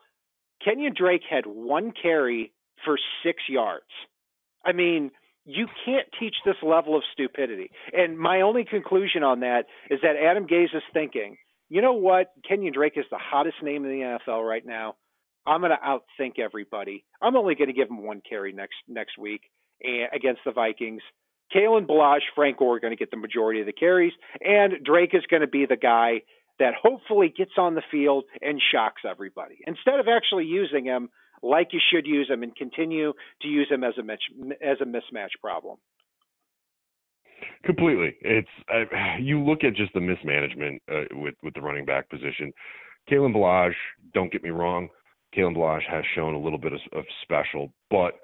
Kenyon 0.65 0.95
Drake 0.97 1.23
had 1.29 1.47
one 1.47 1.93
carry 1.93 2.53
for 2.85 2.99
six 3.23 3.43
yards. 3.49 3.85
I 4.65 4.73
mean, 4.73 5.11
you 5.47 5.67
can't 5.85 6.07
teach 6.19 6.35
this 6.45 6.57
level 6.63 6.97
of 6.97 7.03
stupidity. 7.13 7.71
And 7.93 8.19
my 8.19 8.41
only 8.41 8.65
conclusion 8.65 9.23
on 9.23 9.41
that 9.41 9.67
is 9.89 10.01
that 10.03 10.17
Adam 10.17 10.47
Gase 10.47 10.75
is 10.75 10.83
thinking, 10.93 11.37
you 11.69 11.81
know 11.81 11.95
what? 11.95 12.33
Kenyon 12.47 12.73
Drake 12.75 12.95
is 12.97 13.05
the 13.11 13.19
hottest 13.19 13.57
name 13.63 13.85
in 13.85 13.91
the 13.91 14.19
NFL 14.29 14.47
right 14.47 14.65
now. 14.67 14.97
I'm 15.47 15.61
going 15.61 15.73
to 15.73 15.79
outthink 15.79 16.41
everybody. 16.41 17.05
I'm 17.23 17.37
only 17.37 17.55
going 17.55 17.69
to 17.69 17.75
give 17.75 17.89
him 17.89 18.05
one 18.05 18.21
carry 18.29 18.53
next 18.53 18.75
next 18.89 19.17
week 19.17 19.43
against 20.13 20.41
the 20.45 20.53
Vikings. 20.53 21.03
Kalen 21.55 21.87
Ballage, 21.87 22.27
Frank 22.35 22.59
Gore 22.59 22.77
are 22.77 22.81
going 22.81 22.93
to 22.93 22.97
get 22.97 23.13
the 23.13 23.17
majority 23.17 23.61
of 23.61 23.67
the 23.67 23.73
carries, 23.73 24.13
and 24.41 24.85
Drake 24.85 25.11
is 25.13 25.23
going 25.31 25.43
to 25.43 25.47
be 25.47 25.65
the 25.65 25.77
guy 25.77 26.23
that 26.59 26.75
hopefully 26.81 27.33
gets 27.37 27.53
on 27.57 27.75
the 27.75 27.83
field 27.91 28.25
and 28.41 28.61
shocks 28.73 29.03
everybody. 29.09 29.59
Instead 29.67 30.01
of 30.01 30.07
actually 30.09 30.47
using 30.47 30.85
him 30.85 31.11
like 31.43 31.69
you 31.73 31.81
should 31.93 32.07
use 32.07 32.29
them 32.29 32.43
and 32.43 32.55
continue 32.57 33.13
to 33.43 33.49
use 33.49 33.69
them 33.71 33.85
as 33.85 33.95
a 33.99 34.65
as 34.65 34.79
a 34.81 34.85
mismatch 34.85 35.31
problem. 35.41 35.77
Completely. 37.65 38.17
It's 38.21 38.49
uh, 38.73 38.85
you 39.21 39.43
look 39.43 39.65
at 39.65 39.75
just 39.75 39.93
the 39.95 40.01
mismanagement 40.01 40.83
uh, 40.91 41.05
with 41.13 41.35
with 41.43 41.55
the 41.55 41.61
running 41.61 41.85
back 41.85 42.09
position. 42.09 42.53
Kalen 43.11 43.33
Ballage, 43.33 43.75
don't 44.15 44.33
get 44.33 44.43
me 44.43 44.51
wrong, 44.51 44.89
Kalen 45.37 45.57
Ballage 45.57 45.89
has 45.89 46.05
shown 46.15 46.35
a 46.35 46.39
little 46.39 46.59
bit 46.59 46.73
of, 46.73 46.81
of 46.93 47.05
special, 47.23 47.73
but 47.91 48.15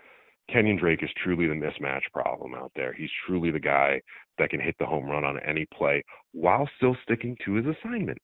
Kenyon 0.50 0.76
Drake 0.76 1.02
is 1.02 1.10
truly 1.22 1.46
the 1.46 1.54
mismatch 1.54 2.02
problem 2.12 2.54
out 2.54 2.72
there. 2.74 2.92
He's 2.92 3.10
truly 3.26 3.50
the 3.50 3.60
guy 3.60 4.00
that 4.38 4.50
can 4.50 4.60
hit 4.60 4.74
the 4.78 4.86
home 4.86 5.06
run 5.06 5.24
on 5.24 5.38
any 5.40 5.66
play 5.76 6.02
while 6.32 6.68
still 6.76 6.96
sticking 7.02 7.36
to 7.44 7.54
his 7.54 7.66
assignment. 7.66 8.18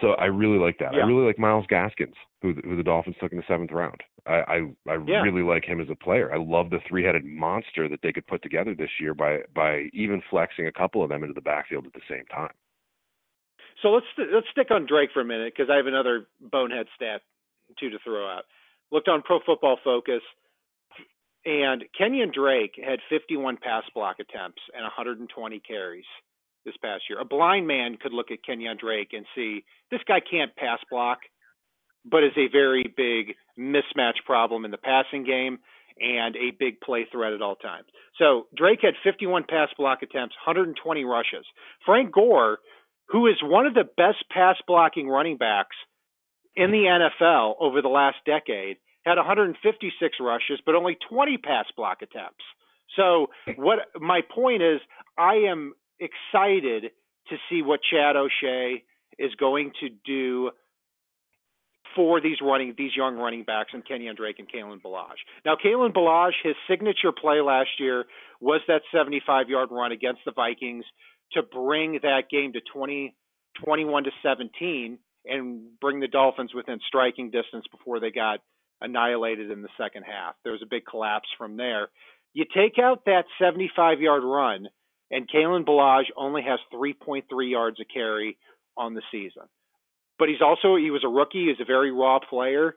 So 0.00 0.12
I 0.12 0.24
really 0.24 0.58
like 0.58 0.78
that. 0.78 0.94
Yeah. 0.94 1.04
I 1.04 1.06
really 1.06 1.24
like 1.26 1.38
Myles 1.38 1.66
Gaskins, 1.68 2.14
who, 2.44 2.52
who 2.62 2.76
the 2.76 2.82
Dolphins 2.82 3.16
took 3.18 3.32
in 3.32 3.38
the 3.38 3.44
seventh 3.48 3.72
round. 3.72 4.02
I 4.26 4.32
I, 4.32 4.56
I 4.86 4.98
yeah. 5.06 5.22
really 5.22 5.42
like 5.42 5.64
him 5.64 5.80
as 5.80 5.88
a 5.90 5.94
player. 5.94 6.32
I 6.32 6.36
love 6.36 6.68
the 6.68 6.80
three-headed 6.86 7.24
monster 7.24 7.88
that 7.88 8.00
they 8.02 8.12
could 8.12 8.26
put 8.26 8.42
together 8.42 8.74
this 8.74 8.90
year 9.00 9.14
by 9.14 9.40
by 9.54 9.88
even 9.94 10.22
flexing 10.28 10.66
a 10.66 10.72
couple 10.72 11.02
of 11.02 11.08
them 11.08 11.22
into 11.22 11.34
the 11.34 11.40
backfield 11.40 11.86
at 11.86 11.94
the 11.94 12.02
same 12.08 12.26
time. 12.26 12.52
So 13.82 13.88
let's 13.88 14.06
let's 14.18 14.46
stick 14.50 14.70
on 14.70 14.86
Drake 14.86 15.10
for 15.14 15.22
a 15.22 15.24
minute 15.24 15.54
because 15.56 15.70
I 15.72 15.76
have 15.76 15.86
another 15.86 16.26
bonehead 16.40 16.86
stat 16.94 17.22
too 17.80 17.88
to 17.88 17.98
throw 18.04 18.28
out. 18.28 18.44
Looked 18.92 19.08
on 19.08 19.22
Pro 19.22 19.40
Football 19.44 19.78
Focus. 19.82 20.22
And 21.46 21.84
Kenyon 21.96 22.32
Drake 22.34 22.80
had 22.82 23.00
51 23.10 23.58
pass 23.58 23.84
block 23.94 24.16
attempts 24.18 24.62
and 24.72 24.82
120 24.82 25.60
carries 25.60 26.06
this 26.64 26.74
past 26.82 27.04
year. 27.10 27.20
A 27.20 27.24
blind 27.24 27.66
man 27.66 27.98
could 28.00 28.14
look 28.14 28.30
at 28.30 28.42
Kenyon 28.42 28.78
Drake 28.80 29.10
and 29.12 29.26
see 29.34 29.62
this 29.90 30.00
guy 30.08 30.20
can't 30.20 30.56
pass 30.56 30.78
block, 30.90 31.18
but 32.04 32.24
is 32.24 32.32
a 32.36 32.48
very 32.50 32.84
big 32.96 33.36
mismatch 33.58 34.24
problem 34.26 34.64
in 34.64 34.70
the 34.70 34.78
passing 34.78 35.24
game 35.24 35.58
and 36.00 36.36
a 36.36 36.50
big 36.58 36.80
play 36.80 37.06
threat 37.10 37.32
at 37.32 37.42
all 37.42 37.56
times. 37.56 37.86
So 38.18 38.46
Drake 38.56 38.80
had 38.82 38.94
51 39.04 39.44
pass 39.48 39.68
block 39.78 40.02
attempts, 40.02 40.34
120 40.44 41.04
rushes. 41.04 41.46
Frank 41.86 42.12
Gore, 42.12 42.58
who 43.08 43.26
is 43.26 43.36
one 43.42 43.66
of 43.66 43.74
the 43.74 43.84
best 43.84 44.24
pass 44.30 44.56
blocking 44.66 45.08
running 45.08 45.36
backs 45.36 45.76
in 46.56 46.70
the 46.70 47.10
NFL 47.28 47.54
over 47.60 47.80
the 47.80 47.88
last 47.88 48.16
decade, 48.26 48.78
had 49.04 49.16
156 49.16 50.16
rushes, 50.20 50.60
but 50.64 50.74
only 50.74 50.96
20 51.08 51.36
pass 51.38 51.66
block 51.76 51.98
attempts. 52.02 52.44
So 52.96 53.28
what 53.56 53.80
my 54.00 54.20
point 54.22 54.62
is, 54.62 54.80
I 55.18 55.34
am 55.48 55.74
excited 56.00 56.90
to 57.28 57.36
see 57.48 57.62
what 57.62 57.80
Chad 57.82 58.16
O'Shea 58.16 58.82
is 59.18 59.34
going 59.38 59.72
to 59.80 59.88
do 60.04 60.50
for 61.94 62.20
these 62.20 62.38
running 62.42 62.74
these 62.76 62.92
young 62.96 63.16
running 63.16 63.44
backs 63.44 63.70
and 63.72 63.86
Kenyon 63.86 64.16
Drake 64.16 64.38
and 64.38 64.48
Kalen 64.50 64.82
Ballage. 64.82 65.22
Now 65.44 65.56
Kalen 65.62 65.92
Ballage, 65.92 66.34
his 66.42 66.54
signature 66.68 67.12
play 67.12 67.40
last 67.40 67.70
year 67.78 68.04
was 68.40 68.60
that 68.68 68.82
75 68.94 69.48
yard 69.48 69.68
run 69.70 69.92
against 69.92 70.20
the 70.24 70.32
Vikings 70.32 70.84
to 71.32 71.42
bring 71.42 72.00
that 72.02 72.24
game 72.30 72.52
to 72.52 72.60
20 72.72 73.14
21 73.64 74.04
to 74.04 74.10
17 74.22 74.98
and 75.26 75.62
bring 75.80 76.00
the 76.00 76.08
Dolphins 76.08 76.52
within 76.54 76.80
striking 76.86 77.30
distance 77.30 77.64
before 77.70 78.00
they 78.00 78.10
got 78.10 78.40
annihilated 78.80 79.50
in 79.50 79.62
the 79.62 79.68
second 79.78 80.02
half. 80.02 80.34
There 80.42 80.52
was 80.52 80.62
a 80.62 80.68
big 80.68 80.84
collapse 80.84 81.28
from 81.38 81.56
there. 81.56 81.88
You 82.32 82.44
take 82.54 82.78
out 82.78 83.04
that 83.06 83.24
75 83.40 84.00
yard 84.00 84.22
run, 84.24 84.68
and 85.10 85.28
Kalen 85.30 85.64
Ballage 85.64 86.10
only 86.16 86.42
has 86.42 86.58
3.3 86.74 87.22
yards 87.50 87.78
a 87.80 87.84
carry 87.84 88.36
on 88.76 88.94
the 88.94 89.02
season. 89.12 89.44
But 90.18 90.28
he's 90.28 90.42
also 90.44 90.76
he 90.76 90.90
was 90.90 91.02
a 91.04 91.08
rookie. 91.08 91.46
He's 91.48 91.60
a 91.60 91.64
very 91.64 91.90
raw 91.90 92.18
player, 92.18 92.76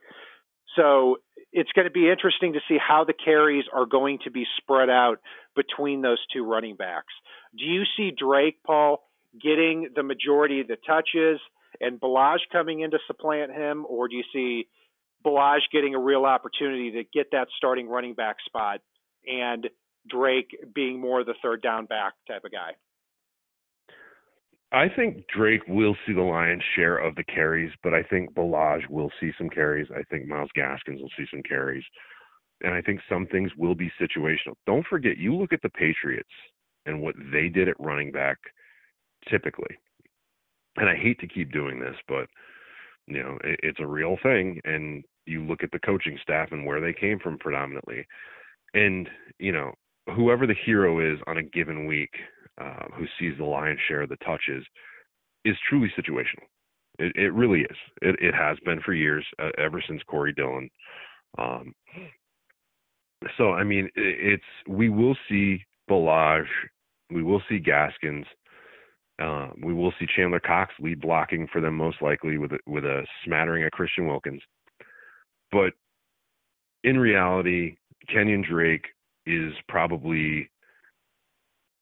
so 0.75 1.17
it's 1.51 1.71
going 1.71 1.85
to 1.85 1.91
be 1.91 2.09
interesting 2.09 2.53
to 2.53 2.59
see 2.67 2.77
how 2.77 3.03
the 3.03 3.13
carries 3.13 3.65
are 3.73 3.85
going 3.85 4.19
to 4.23 4.31
be 4.31 4.45
spread 4.57 4.89
out 4.89 5.19
between 5.55 6.01
those 6.01 6.19
two 6.33 6.45
running 6.45 6.75
backs. 6.75 7.13
Do 7.57 7.63
you 7.63 7.83
see 7.95 8.11
Drake 8.11 8.57
Paul 8.65 9.03
getting 9.41 9.89
the 9.95 10.03
majority 10.03 10.61
of 10.61 10.67
the 10.67 10.77
touches 10.85 11.39
and 11.79 11.99
Ballage 11.99 12.41
coming 12.51 12.81
in 12.81 12.91
to 12.91 12.99
supplant 13.07 13.51
him, 13.51 13.85
or 13.87 14.07
do 14.07 14.15
you 14.15 14.23
see 14.33 14.67
Ballage 15.25 15.69
getting 15.71 15.95
a 15.95 15.99
real 15.99 16.25
opportunity 16.25 16.91
to 16.91 17.03
get 17.13 17.31
that 17.31 17.47
starting 17.57 17.87
running 17.87 18.13
back 18.13 18.37
spot 18.45 18.81
and 19.25 19.67
Drake 20.09 20.55
being 20.73 20.99
more 20.99 21.23
the 21.23 21.33
third 21.41 21.61
down 21.61 21.85
back 21.85 22.13
type 22.27 22.43
of 22.45 22.51
guy? 22.51 22.71
I 24.71 24.89
think 24.93 25.25
Drake 25.33 25.61
will 25.67 25.95
see 26.05 26.13
the 26.13 26.21
lion's 26.21 26.63
share 26.75 26.97
of 26.97 27.15
the 27.15 27.23
carries, 27.23 27.71
but 27.83 27.93
I 27.93 28.03
think 28.03 28.33
Ballage 28.33 28.89
will 28.89 29.11
see 29.19 29.31
some 29.37 29.49
carries. 29.49 29.87
I 29.95 30.03
think 30.09 30.27
Myles 30.27 30.49
Gaskins 30.55 31.01
will 31.01 31.11
see 31.17 31.25
some 31.31 31.41
carries. 31.43 31.83
And 32.61 32.73
I 32.73 32.81
think 32.81 32.99
some 33.07 33.27
things 33.27 33.51
will 33.57 33.75
be 33.75 33.91
situational. 34.01 34.55
Don't 34.65 34.85
forget, 34.85 35.17
you 35.17 35.35
look 35.35 35.53
at 35.53 35.61
the 35.61 35.69
Patriots 35.69 36.29
and 36.85 37.01
what 37.01 37.15
they 37.31 37.47
did 37.49 37.69
at 37.69 37.79
running 37.79 38.11
back 38.11 38.37
typically. 39.29 39.77
And 40.75 40.89
I 40.89 40.95
hate 40.95 41.19
to 41.19 41.27
keep 41.27 41.51
doing 41.51 41.79
this, 41.79 41.95
but 42.07 42.27
you 43.07 43.23
know, 43.23 43.37
it, 43.43 43.59
it's 43.63 43.79
a 43.79 43.87
real 43.87 44.17
thing 44.21 44.59
and 44.65 45.03
you 45.25 45.45
look 45.45 45.63
at 45.63 45.71
the 45.71 45.79
coaching 45.79 46.17
staff 46.21 46.49
and 46.51 46.65
where 46.65 46.81
they 46.81 46.93
came 46.93 47.19
from 47.19 47.37
predominantly. 47.37 48.05
And, 48.73 49.09
you 49.39 49.51
know, 49.51 49.73
whoever 50.15 50.47
the 50.47 50.55
hero 50.65 50.99
is 50.99 51.19
on 51.27 51.37
a 51.37 51.43
given 51.43 51.85
week, 51.85 52.11
uh, 52.59 52.85
who 52.93 53.05
sees 53.19 53.37
the 53.37 53.45
lion's 53.45 53.79
share 53.87 54.01
of 54.01 54.09
the 54.09 54.17
touches, 54.17 54.65
is 55.45 55.55
truly 55.69 55.91
situational. 55.97 56.45
It, 56.99 57.15
it 57.15 57.33
really 57.33 57.61
is. 57.61 57.77
It, 58.01 58.15
it, 58.19 58.33
has 58.33 58.57
been 58.65 58.81
for 58.81 58.93
years, 58.93 59.25
uh, 59.39 59.49
ever 59.57 59.83
since 59.87 60.01
Corey 60.07 60.33
Dillon. 60.33 60.69
Um, 61.37 61.73
so 63.37 63.53
I 63.53 63.63
mean, 63.63 63.85
it, 63.95 64.33
it's 64.33 64.43
we 64.67 64.89
will 64.89 65.15
see 65.29 65.63
Ballage, 65.89 66.47
we 67.11 67.23
will 67.23 67.41
see 67.47 67.59
Gaskins, 67.59 68.25
Uh, 69.19 69.49
we 69.63 69.73
will 69.73 69.93
see 69.99 70.07
Chandler 70.15 70.39
Cox 70.39 70.73
lead 70.79 71.01
blocking 71.01 71.47
for 71.51 71.61
them 71.61 71.75
most 71.75 72.01
likely 72.01 72.37
with 72.37 72.51
a, 72.51 72.59
with 72.67 72.85
a 72.85 73.05
smattering 73.25 73.63
of 73.63 73.71
Christian 73.71 74.07
Wilkins. 74.07 74.41
But 75.51 75.73
in 76.83 76.99
reality, 76.99 77.77
Kenyon 78.07 78.43
Drake 78.47 78.85
is 79.25 79.53
probably 79.67 80.49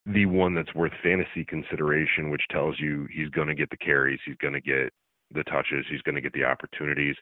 the 0.06 0.26
one 0.26 0.54
that's 0.54 0.74
worth 0.76 0.94
fantasy 1.02 1.44
consideration, 1.46 2.30
which 2.30 2.44
tells 2.52 2.80
you 2.80 3.08
he's 3.12 3.30
going 3.30 3.48
to 3.48 3.56
get 3.56 3.70
the 3.70 3.78
carries, 3.78 4.20
he's 4.26 4.38
going 4.38 4.54
to 4.54 4.62
get 4.62 4.94
the 5.34 5.44
touches, 5.44 5.86
he's 5.90 6.02
going 6.02 6.16
to 6.16 6.22
get 6.22 6.34
the 6.34 6.44
opportunities, 6.44 7.16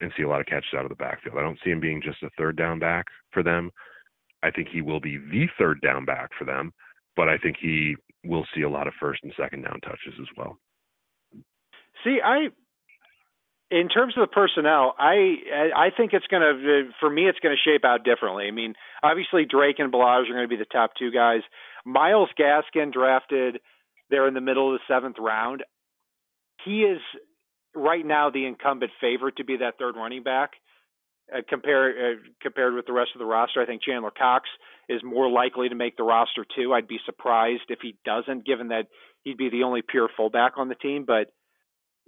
and 0.00 0.12
see 0.16 0.22
a 0.22 0.28
lot 0.28 0.40
of 0.40 0.46
catches 0.46 0.72
out 0.76 0.84
of 0.84 0.88
the 0.88 0.94
backfield. 0.94 1.36
I 1.36 1.42
don't 1.42 1.58
see 1.64 1.70
him 1.70 1.80
being 1.80 2.00
just 2.02 2.22
a 2.22 2.30
third 2.38 2.56
down 2.56 2.78
back 2.78 3.06
for 3.32 3.42
them. 3.42 3.70
I 4.42 4.50
think 4.50 4.68
he 4.68 4.80
will 4.80 5.00
be 5.00 5.18
the 5.18 5.46
third 5.58 5.80
down 5.80 6.04
back 6.04 6.30
for 6.38 6.44
them, 6.44 6.72
but 7.16 7.28
I 7.28 7.36
think 7.36 7.56
he 7.60 7.96
will 8.24 8.46
see 8.54 8.62
a 8.62 8.70
lot 8.70 8.86
of 8.86 8.94
first 9.00 9.22
and 9.22 9.32
second 9.38 9.62
down 9.62 9.80
touches 9.80 10.14
as 10.20 10.28
well. 10.36 10.56
See, 12.04 12.18
I 12.24 12.48
in 13.70 13.88
terms 13.88 14.14
of 14.16 14.22
the 14.22 14.32
personnel, 14.32 14.94
I 14.98 15.70
I 15.76 15.90
think 15.96 16.12
it's 16.12 16.26
going 16.26 16.42
to 16.42 16.90
for 16.98 17.10
me 17.10 17.28
it's 17.28 17.38
going 17.40 17.54
to 17.54 17.70
shape 17.70 17.84
out 17.84 18.04
differently. 18.04 18.46
I 18.46 18.50
mean, 18.50 18.74
obviously 19.02 19.44
Drake 19.44 19.76
and 19.78 19.92
Ballage 19.92 20.28
are 20.28 20.34
going 20.34 20.44
to 20.44 20.48
be 20.48 20.56
the 20.56 20.64
top 20.64 20.92
two 20.98 21.10
guys. 21.10 21.42
Myles 21.84 22.28
Gaskin 22.38 22.92
drafted 22.92 23.60
there 24.10 24.26
in 24.26 24.34
the 24.34 24.40
middle 24.40 24.72
of 24.72 24.80
the 24.80 24.94
seventh 24.94 25.16
round. 25.18 25.64
He 26.64 26.82
is 26.82 27.00
right 27.74 28.04
now 28.04 28.30
the 28.30 28.46
incumbent 28.46 28.92
favorite 29.00 29.36
to 29.36 29.44
be 29.44 29.58
that 29.58 29.78
third 29.78 29.96
running 29.96 30.22
back. 30.22 30.50
Uh, 31.32 31.40
compared 31.48 31.96
uh, 31.96 32.20
compared 32.42 32.74
with 32.74 32.86
the 32.86 32.92
rest 32.92 33.10
of 33.14 33.20
the 33.20 33.24
roster, 33.24 33.62
I 33.62 33.66
think 33.66 33.82
Chandler 33.82 34.10
Cox 34.10 34.48
is 34.88 35.00
more 35.04 35.30
likely 35.30 35.68
to 35.68 35.76
make 35.76 35.96
the 35.96 36.02
roster 36.02 36.44
too. 36.56 36.74
I'd 36.74 36.88
be 36.88 36.98
surprised 37.06 37.62
if 37.68 37.78
he 37.80 37.96
doesn't, 38.04 38.44
given 38.44 38.68
that 38.68 38.88
he'd 39.22 39.36
be 39.36 39.48
the 39.48 39.62
only 39.62 39.82
pure 39.82 40.08
fullback 40.16 40.54
on 40.56 40.68
the 40.68 40.74
team. 40.74 41.04
But 41.06 41.28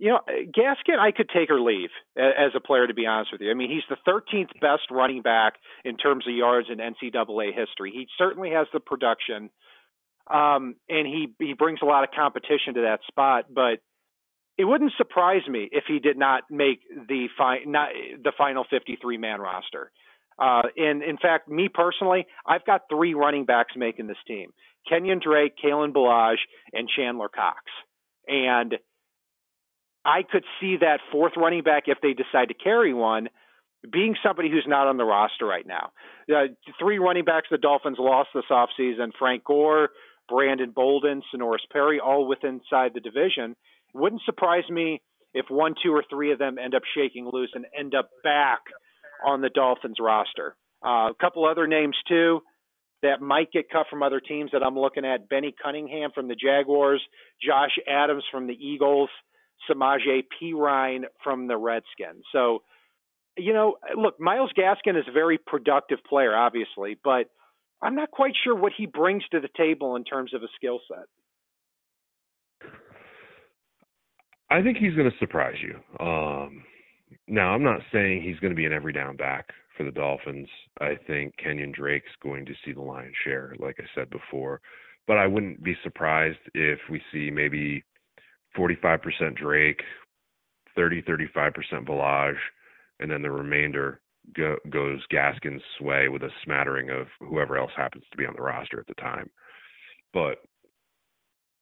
you 0.02 0.08
know, 0.08 0.18
Gaskin, 0.28 0.98
I 0.98 1.12
could 1.12 1.28
take 1.32 1.48
or 1.48 1.60
leave 1.60 1.90
as 2.16 2.50
a 2.56 2.60
player, 2.60 2.88
to 2.88 2.92
be 2.92 3.06
honest 3.06 3.30
with 3.30 3.40
you. 3.40 3.52
I 3.52 3.54
mean, 3.54 3.70
he's 3.70 3.84
the 3.88 4.10
13th 4.10 4.48
best 4.60 4.90
running 4.90 5.22
back 5.22 5.54
in 5.84 5.96
terms 5.96 6.26
of 6.26 6.34
yards 6.34 6.66
in 6.68 6.78
NCAA 6.78 7.54
history. 7.54 7.92
He 7.94 8.08
certainly 8.18 8.50
has 8.50 8.66
the 8.72 8.80
production, 8.80 9.48
um, 10.28 10.74
and 10.88 11.06
he 11.06 11.28
he 11.38 11.52
brings 11.52 11.78
a 11.82 11.84
lot 11.84 12.02
of 12.02 12.10
competition 12.10 12.74
to 12.74 12.80
that 12.80 12.98
spot. 13.06 13.44
But 13.48 13.78
it 14.58 14.64
wouldn't 14.64 14.90
surprise 14.96 15.46
me 15.48 15.68
if 15.70 15.84
he 15.86 16.00
did 16.00 16.18
not 16.18 16.50
make 16.50 16.80
the 16.90 17.28
fi- 17.38 17.62
not 17.64 17.90
the 18.24 18.32
final 18.36 18.64
53 18.68 19.18
man 19.18 19.40
roster. 19.40 19.92
Uh, 20.36 20.62
and 20.76 21.04
in 21.04 21.16
fact, 21.16 21.48
me 21.48 21.68
personally, 21.72 22.26
I've 22.44 22.66
got 22.66 22.82
three 22.90 23.14
running 23.14 23.44
backs 23.44 23.74
making 23.76 24.08
this 24.08 24.16
team: 24.26 24.50
Kenyon 24.88 25.20
Drake, 25.24 25.52
Kalen 25.64 25.92
Ballage, 25.92 26.42
and 26.72 26.88
Chandler 26.88 27.28
Cox. 27.28 27.62
And 28.26 28.78
I 30.04 30.22
could 30.22 30.44
see 30.60 30.78
that 30.80 31.00
fourth 31.10 31.32
running 31.36 31.62
back, 31.62 31.84
if 31.86 31.98
they 32.02 32.12
decide 32.12 32.48
to 32.48 32.54
carry 32.54 32.92
one, 32.92 33.28
being 33.90 34.16
somebody 34.24 34.50
who's 34.50 34.66
not 34.66 34.86
on 34.86 34.96
the 34.96 35.04
roster 35.04 35.46
right 35.46 35.66
now. 35.66 35.90
Uh, 36.30 36.48
three 36.78 36.98
running 36.98 37.24
backs 37.24 37.48
the 37.50 37.58
Dolphins 37.58 37.96
lost 37.98 38.30
this 38.34 38.44
offseason 38.50 39.10
Frank 39.18 39.44
Gore, 39.44 39.90
Brandon 40.28 40.72
Bolden, 40.74 41.22
Senorise 41.34 41.68
Perry, 41.70 42.00
all 42.00 42.26
within 42.26 42.60
inside 42.60 42.92
the 42.94 43.00
division. 43.00 43.56
Wouldn't 43.94 44.22
surprise 44.24 44.64
me 44.70 45.02
if 45.34 45.46
one, 45.48 45.74
two, 45.82 45.92
or 45.92 46.04
three 46.08 46.32
of 46.32 46.38
them 46.38 46.58
end 46.58 46.74
up 46.74 46.82
shaking 46.96 47.28
loose 47.32 47.50
and 47.54 47.66
end 47.78 47.94
up 47.94 48.10
back 48.22 48.60
on 49.24 49.40
the 49.40 49.50
Dolphins 49.50 49.96
roster. 50.00 50.56
Uh, 50.84 51.10
a 51.10 51.14
couple 51.20 51.46
other 51.46 51.66
names, 51.66 51.96
too, 52.08 52.40
that 53.02 53.20
might 53.20 53.52
get 53.52 53.70
cut 53.70 53.86
from 53.90 54.02
other 54.02 54.20
teams 54.20 54.50
that 54.52 54.62
I'm 54.62 54.78
looking 54.78 55.04
at 55.04 55.28
Benny 55.28 55.54
Cunningham 55.62 56.10
from 56.14 56.28
the 56.28 56.36
Jaguars, 56.36 57.02
Josh 57.44 57.78
Adams 57.88 58.24
from 58.30 58.46
the 58.46 58.54
Eagles. 58.54 59.10
Samaje 59.68 60.24
Perine 60.40 61.04
from 61.22 61.46
the 61.46 61.56
Redskins. 61.56 62.24
So, 62.32 62.62
you 63.36 63.52
know, 63.52 63.76
look, 63.96 64.20
Myles 64.20 64.50
Gaskin 64.56 64.98
is 64.98 65.04
a 65.08 65.12
very 65.12 65.38
productive 65.38 65.98
player, 66.08 66.34
obviously, 66.36 66.98
but 67.02 67.30
I'm 67.80 67.94
not 67.94 68.10
quite 68.10 68.34
sure 68.44 68.54
what 68.54 68.72
he 68.76 68.86
brings 68.86 69.24
to 69.32 69.40
the 69.40 69.48
table 69.56 69.96
in 69.96 70.04
terms 70.04 70.34
of 70.34 70.42
a 70.42 70.48
skill 70.56 70.80
set. 70.88 71.06
I 74.50 74.62
think 74.62 74.76
he's 74.76 74.94
going 74.94 75.10
to 75.10 75.16
surprise 75.18 75.56
you. 75.62 75.78
Um, 76.04 76.62
now, 77.26 77.54
I'm 77.54 77.64
not 77.64 77.80
saying 77.90 78.22
he's 78.22 78.38
going 78.38 78.52
to 78.52 78.56
be 78.56 78.66
an 78.66 78.72
every 78.72 78.92
down 78.92 79.16
back 79.16 79.48
for 79.76 79.84
the 79.84 79.90
Dolphins. 79.90 80.48
I 80.80 80.96
think 81.06 81.34
Kenyon 81.42 81.72
Drake's 81.74 82.10
going 82.22 82.44
to 82.46 82.52
see 82.64 82.72
the 82.72 82.82
lion's 82.82 83.14
share, 83.24 83.54
like 83.58 83.76
I 83.80 83.84
said 83.94 84.10
before. 84.10 84.60
But 85.06 85.16
I 85.16 85.26
wouldn't 85.26 85.64
be 85.64 85.74
surprised 85.82 86.38
if 86.54 86.78
we 86.90 87.00
see 87.12 87.30
maybe 87.30 87.82
45% 88.56 89.36
Drake, 89.36 89.82
30 90.74 91.02
35% 91.02 91.52
Ballage, 91.86 92.34
and 93.00 93.10
then 93.10 93.22
the 93.22 93.30
remainder 93.30 94.00
go, 94.36 94.56
goes 94.70 95.00
Gaskin's 95.12 95.62
way 95.80 96.08
with 96.08 96.22
a 96.22 96.30
smattering 96.44 96.90
of 96.90 97.06
whoever 97.20 97.58
else 97.58 97.72
happens 97.76 98.04
to 98.10 98.16
be 98.16 98.26
on 98.26 98.34
the 98.36 98.42
roster 98.42 98.80
at 98.80 98.86
the 98.86 98.94
time. 98.94 99.30
But 100.12 100.38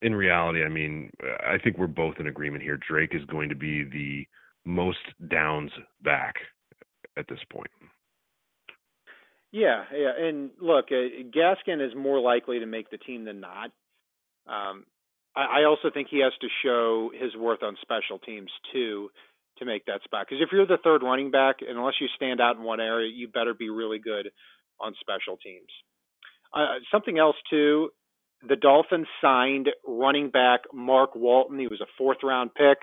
in 0.03 0.15
reality, 0.15 0.65
I 0.65 0.69
mean, 0.69 1.11
I 1.23 1.59
think 1.59 1.79
we're 1.79 1.87
both 1.87 2.15
in 2.19 2.27
agreement 2.27 2.63
here. 2.63 2.79
Drake 2.89 3.15
is 3.15 3.25
going 3.27 3.49
to 3.51 3.55
be 3.55 3.85
the 3.85 4.27
most 4.65 4.99
downs 5.29 5.71
back 6.03 6.35
at 7.17 7.27
this 7.29 7.41
point. 7.53 7.71
Yeah, 9.53 9.85
yeah, 9.93 10.13
and 10.17 10.51
look, 10.61 10.87
uh, 10.93 11.27
Gaskin 11.37 11.85
is 11.85 11.93
more 11.97 12.21
likely 12.21 12.61
to 12.61 12.67
make 12.67 12.89
the 12.91 12.99
team 12.99 13.25
than 13.25 13.41
not. 13.41 13.73
Um, 14.47 14.85
I 15.37 15.65
also 15.65 15.91
think 15.93 16.09
he 16.11 16.21
has 16.23 16.33
to 16.41 16.49
show 16.65 17.11
his 17.15 17.37
worth 17.37 17.63
on 17.63 17.77
special 17.83 18.19
teams 18.19 18.51
too 18.73 19.11
to 19.59 19.65
make 19.65 19.85
that 19.87 20.03
spot. 20.05 20.27
Because 20.29 20.43
if 20.43 20.51
you're 20.53 20.67
the 20.67 20.79
third 20.83 21.03
running 21.03 21.31
back, 21.31 21.57
and 21.61 21.79
unless 21.79 21.95
you 22.01 22.09
stand 22.17 22.41
out 22.41 22.57
in 22.57 22.63
one 22.63 22.81
area, 22.81 23.11
you 23.15 23.29
better 23.29 23.55
be 23.55 23.71
really 23.71 23.99
good 23.99 24.31
on 24.81 24.95
special 24.99 25.37
teams. 25.37 25.69
Uh, 26.55 26.81
something 26.91 27.19
else 27.19 27.37
too, 27.49 27.91
the 28.47 28.57
Dolphins 28.57 29.07
signed 29.21 29.69
running 29.87 30.31
back 30.31 30.61
Mark 30.73 31.15
Walton. 31.15 31.59
He 31.59 31.69
was 31.69 31.81
a 31.81 31.91
fourth 31.97 32.19
round 32.23 32.55
pick 32.55 32.79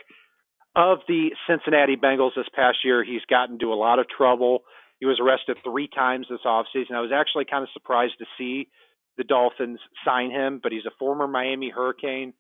of 0.76 1.00
the 1.08 1.30
Cincinnati 1.50 1.96
Bengals 1.96 2.36
this 2.36 2.46
past 2.54 2.78
year. 2.86 3.04
He's 3.04 3.26
gotten 3.30 3.56
into 3.56 3.74
a 3.74 3.76
lot 3.76 4.00
of 4.00 4.06
trouble. 4.08 4.60
He 5.00 5.06
was 5.06 5.20
arrested 5.20 5.58
three 5.64 5.88
times 5.88 6.28
this 6.30 6.40
offseason. 6.46 6.94
I 6.94 7.02
was 7.02 7.12
actually 7.14 7.46
kind 7.46 7.64
of 7.64 7.70
surprised 7.74 8.14
to 8.20 8.26
see 8.38 8.70
the 9.18 9.24
Dolphins 9.24 9.80
sign 10.06 10.32
him, 10.32 10.60
but 10.62 10.72
he's 10.72 10.86
a 10.86 10.96
former 11.00 11.28
Miami 11.28 11.70
Hurricane, 11.70 12.34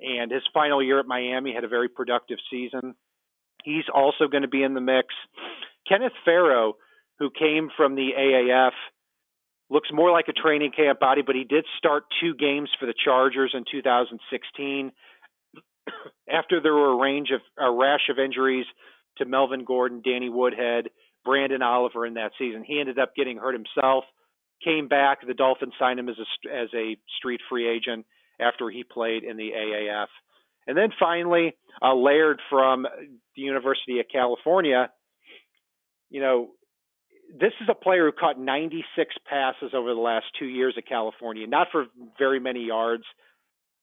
and 0.00 0.30
his 0.30 0.42
final 0.52 0.82
year 0.82 1.00
at 1.00 1.06
Miami 1.06 1.52
had 1.54 1.64
a 1.64 1.68
very 1.68 1.88
productive 1.88 2.38
season. 2.50 2.94
He's 3.64 3.84
also 3.92 4.28
going 4.28 4.42
to 4.42 4.48
be 4.48 4.62
in 4.62 4.74
the 4.74 4.80
mix. 4.80 5.08
Kenneth 5.88 6.12
Farrow, 6.24 6.74
who 7.18 7.30
came 7.30 7.70
from 7.76 7.94
the 7.94 8.10
AAF, 8.16 8.72
looks 9.70 9.88
more 9.92 10.10
like 10.10 10.28
a 10.28 10.32
training 10.32 10.72
camp 10.74 11.00
body, 11.00 11.22
but 11.22 11.34
he 11.34 11.44
did 11.44 11.64
start 11.76 12.04
two 12.20 12.34
games 12.34 12.70
for 12.78 12.86
the 12.86 12.94
Chargers 13.04 13.52
in 13.54 13.64
2016 13.70 14.92
after 16.30 16.60
there 16.60 16.74
were 16.74 16.92
a 16.92 16.96
range 16.96 17.30
of 17.30 17.40
a 17.58 17.70
rash 17.70 18.08
of 18.10 18.18
injuries 18.18 18.66
to 19.18 19.24
Melvin 19.24 19.64
Gordon, 19.64 20.02
Danny 20.04 20.28
Woodhead, 20.28 20.90
Branden 21.26 21.62
Oliver 21.62 22.06
in 22.06 22.14
that 22.14 22.32
season. 22.38 22.64
He 22.64 22.80
ended 22.80 22.98
up 22.98 23.14
getting 23.14 23.36
hurt 23.38 23.54
himself 23.54 24.04
came 24.62 24.88
back. 24.88 25.26
The 25.26 25.34
Dolphins 25.34 25.74
signed 25.78 25.98
him 25.98 26.08
as 26.08 26.16
a 26.18 26.54
as 26.54 26.68
a 26.74 26.96
street 27.18 27.40
free 27.48 27.68
agent 27.68 28.06
after 28.40 28.70
he 28.70 28.84
played 28.84 29.24
in 29.24 29.36
the 29.36 29.50
AAF. 29.50 30.06
And 30.66 30.76
then 30.76 30.90
finally, 30.98 31.56
uh, 31.82 31.94
Laird 31.94 32.40
from 32.50 32.86
the 33.34 33.42
University 33.42 34.00
of 34.00 34.06
California. 34.12 34.90
You 36.10 36.20
know, 36.20 36.48
this 37.32 37.52
is 37.60 37.68
a 37.70 37.74
player 37.74 38.06
who 38.06 38.12
caught 38.12 38.38
96 38.38 39.14
passes 39.28 39.72
over 39.74 39.94
the 39.94 40.00
last 40.00 40.26
two 40.38 40.46
years 40.46 40.74
at 40.78 40.86
California, 40.86 41.46
not 41.46 41.68
for 41.72 41.86
very 42.18 42.40
many 42.40 42.64
yards, 42.66 43.04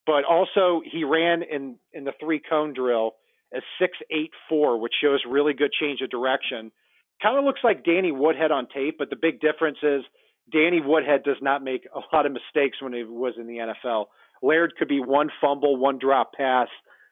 but 0.06 0.24
also 0.24 0.82
he 0.84 1.04
ran 1.04 1.44
in 1.44 1.78
in 1.94 2.04
the 2.04 2.14
three 2.20 2.40
cone 2.40 2.74
drill 2.74 3.14
a 3.54 3.60
6.84, 3.82 4.80
which 4.80 4.94
shows 5.02 5.22
really 5.30 5.54
good 5.54 5.72
change 5.80 6.02
of 6.02 6.10
direction. 6.10 6.72
Kind 7.22 7.38
of 7.38 7.46
looks 7.46 7.62
like 7.64 7.86
Danny 7.86 8.12
Woodhead 8.12 8.52
on 8.52 8.68
tape, 8.74 8.98
but 8.98 9.10
the 9.10 9.16
big 9.16 9.40
difference 9.40 9.78
is 9.82 10.02
Danny 10.52 10.82
Woodhead 10.82 11.24
does 11.24 11.38
not 11.42 11.64
make 11.64 11.88
a 11.94 12.16
lot 12.16 12.26
of 12.26 12.32
mistakes 12.32 12.82
when 12.82 12.94
he 12.94 13.04
was 13.04 13.34
in 13.38 13.48
the 13.48 13.58
NFL. 13.58 14.06
Laird 14.42 14.74
could 14.78 14.88
be 14.88 15.00
one 15.00 15.30
fumble, 15.42 15.78
one 15.78 15.98
drop 15.98 16.34
pass 16.34 16.68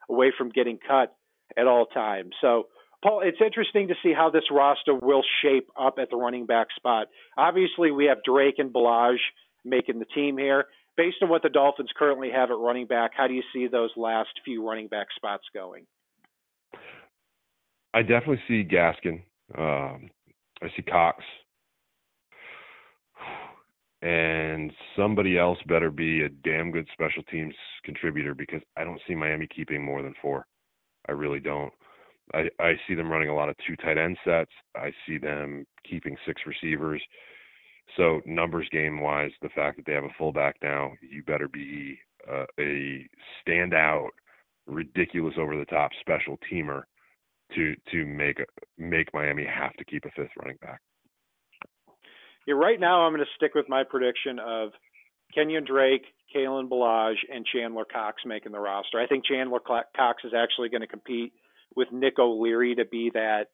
away 0.09 0.31
from 0.37 0.49
getting 0.49 0.77
cut 0.85 1.15
at 1.57 1.67
all 1.67 1.85
times. 1.85 2.33
So, 2.41 2.67
Paul, 3.03 3.21
it's 3.23 3.39
interesting 3.43 3.87
to 3.89 3.95
see 4.03 4.13
how 4.13 4.29
this 4.29 4.43
roster 4.51 4.93
will 4.93 5.23
shape 5.41 5.69
up 5.79 5.95
at 5.99 6.09
the 6.09 6.15
running 6.15 6.45
back 6.45 6.67
spot. 6.75 7.07
Obviously, 7.37 7.91
we 7.91 8.05
have 8.05 8.23
Drake 8.23 8.55
and 8.59 8.71
Ballage 8.71 9.17
making 9.65 9.99
the 9.99 10.05
team 10.05 10.37
here. 10.37 10.65
Based 10.95 11.17
on 11.23 11.29
what 11.29 11.41
the 11.41 11.49
Dolphins 11.49 11.89
currently 11.97 12.29
have 12.29 12.51
at 12.51 12.57
running 12.57 12.85
back, 12.85 13.11
how 13.17 13.27
do 13.27 13.33
you 13.33 13.41
see 13.51 13.67
those 13.67 13.89
last 13.97 14.29
few 14.45 14.67
running 14.67 14.87
back 14.87 15.07
spots 15.15 15.43
going? 15.53 15.85
I 17.95 18.01
definitely 18.03 18.41
see 18.47 18.63
Gaskin. 18.63 19.23
Um, 19.57 20.09
I 20.61 20.67
see 20.75 20.83
Cox 20.83 21.23
and 24.03 24.73
somebody 24.97 25.37
else 25.37 25.57
better 25.65 25.89
be 25.89 26.23
a 26.23 26.29
damn 26.29 26.71
good 26.71 26.87
special 26.91 27.23
teams 27.23 27.55
contributor 27.85 28.35
because 28.35 28.61
I 28.75 28.83
don't 28.83 28.99
see 29.07 29.15
Miami 29.15 29.47
keeping 29.47 29.83
more 29.83 30.01
than 30.01 30.13
four. 30.21 30.45
I 31.07 31.13
really 31.13 31.39
don't. 31.39 31.71
I, 32.33 32.49
I 32.59 32.73
see 32.85 32.95
them 32.95 33.09
running 33.09 33.29
a 33.29 33.35
lot 33.35 33.47
of 33.47 33.55
two 33.65 33.77
tight 33.77 33.97
end 33.97 34.17
sets. 34.25 34.51
I 34.75 34.91
see 35.07 35.17
them 35.17 35.65
keeping 35.89 36.17
six 36.25 36.41
receivers. 36.45 37.01
So 37.95 38.21
numbers 38.25 38.67
game 38.71 38.99
wise, 38.99 39.31
the 39.41 39.49
fact 39.49 39.77
that 39.77 39.85
they 39.85 39.93
have 39.93 40.03
a 40.03 40.15
fullback 40.17 40.55
now, 40.61 40.91
you 41.01 41.23
better 41.23 41.47
be 41.47 41.97
uh, 42.29 42.45
a 42.59 43.07
standout, 43.47 44.09
ridiculous 44.67 45.35
over 45.37 45.57
the 45.57 45.65
top 45.65 45.91
special 46.01 46.37
teamer 46.51 46.83
to 47.55 47.73
to 47.91 48.05
make 48.05 48.37
make 48.77 49.13
Miami 49.13 49.45
have 49.45 49.73
to 49.73 49.85
keep 49.85 50.03
a 50.03 50.11
fifth 50.11 50.31
running 50.41 50.57
back. 50.61 50.81
Yeah, 52.47 52.56
right 52.56 52.79
now 52.79 53.01
I'm 53.01 53.13
going 53.13 53.25
to 53.25 53.32
stick 53.36 53.56
with 53.56 53.69
my 53.69 53.84
prediction 53.84 54.39
of 54.39 54.69
Kenyon 55.34 55.65
Drake, 55.65 56.03
Kalen 56.36 56.69
Ballage, 56.69 57.19
and 57.34 57.45
Chandler 57.45 57.86
Cox 57.86 58.21
making 58.25 58.51
the 58.51 58.60
roster. 58.60 58.99
I 58.99 59.08
think 59.08 59.25
Chandler 59.25 59.60
Cox 59.60 60.23
is 60.23 60.34
actually 60.36 60.69
going 60.69 60.82
to 60.82 60.88
compete 60.88 61.34
with 61.75 61.91
Nick 61.91 62.19
O'Leary 62.19 62.75
to 62.75 62.86
be 62.86 63.12
that 63.13 63.45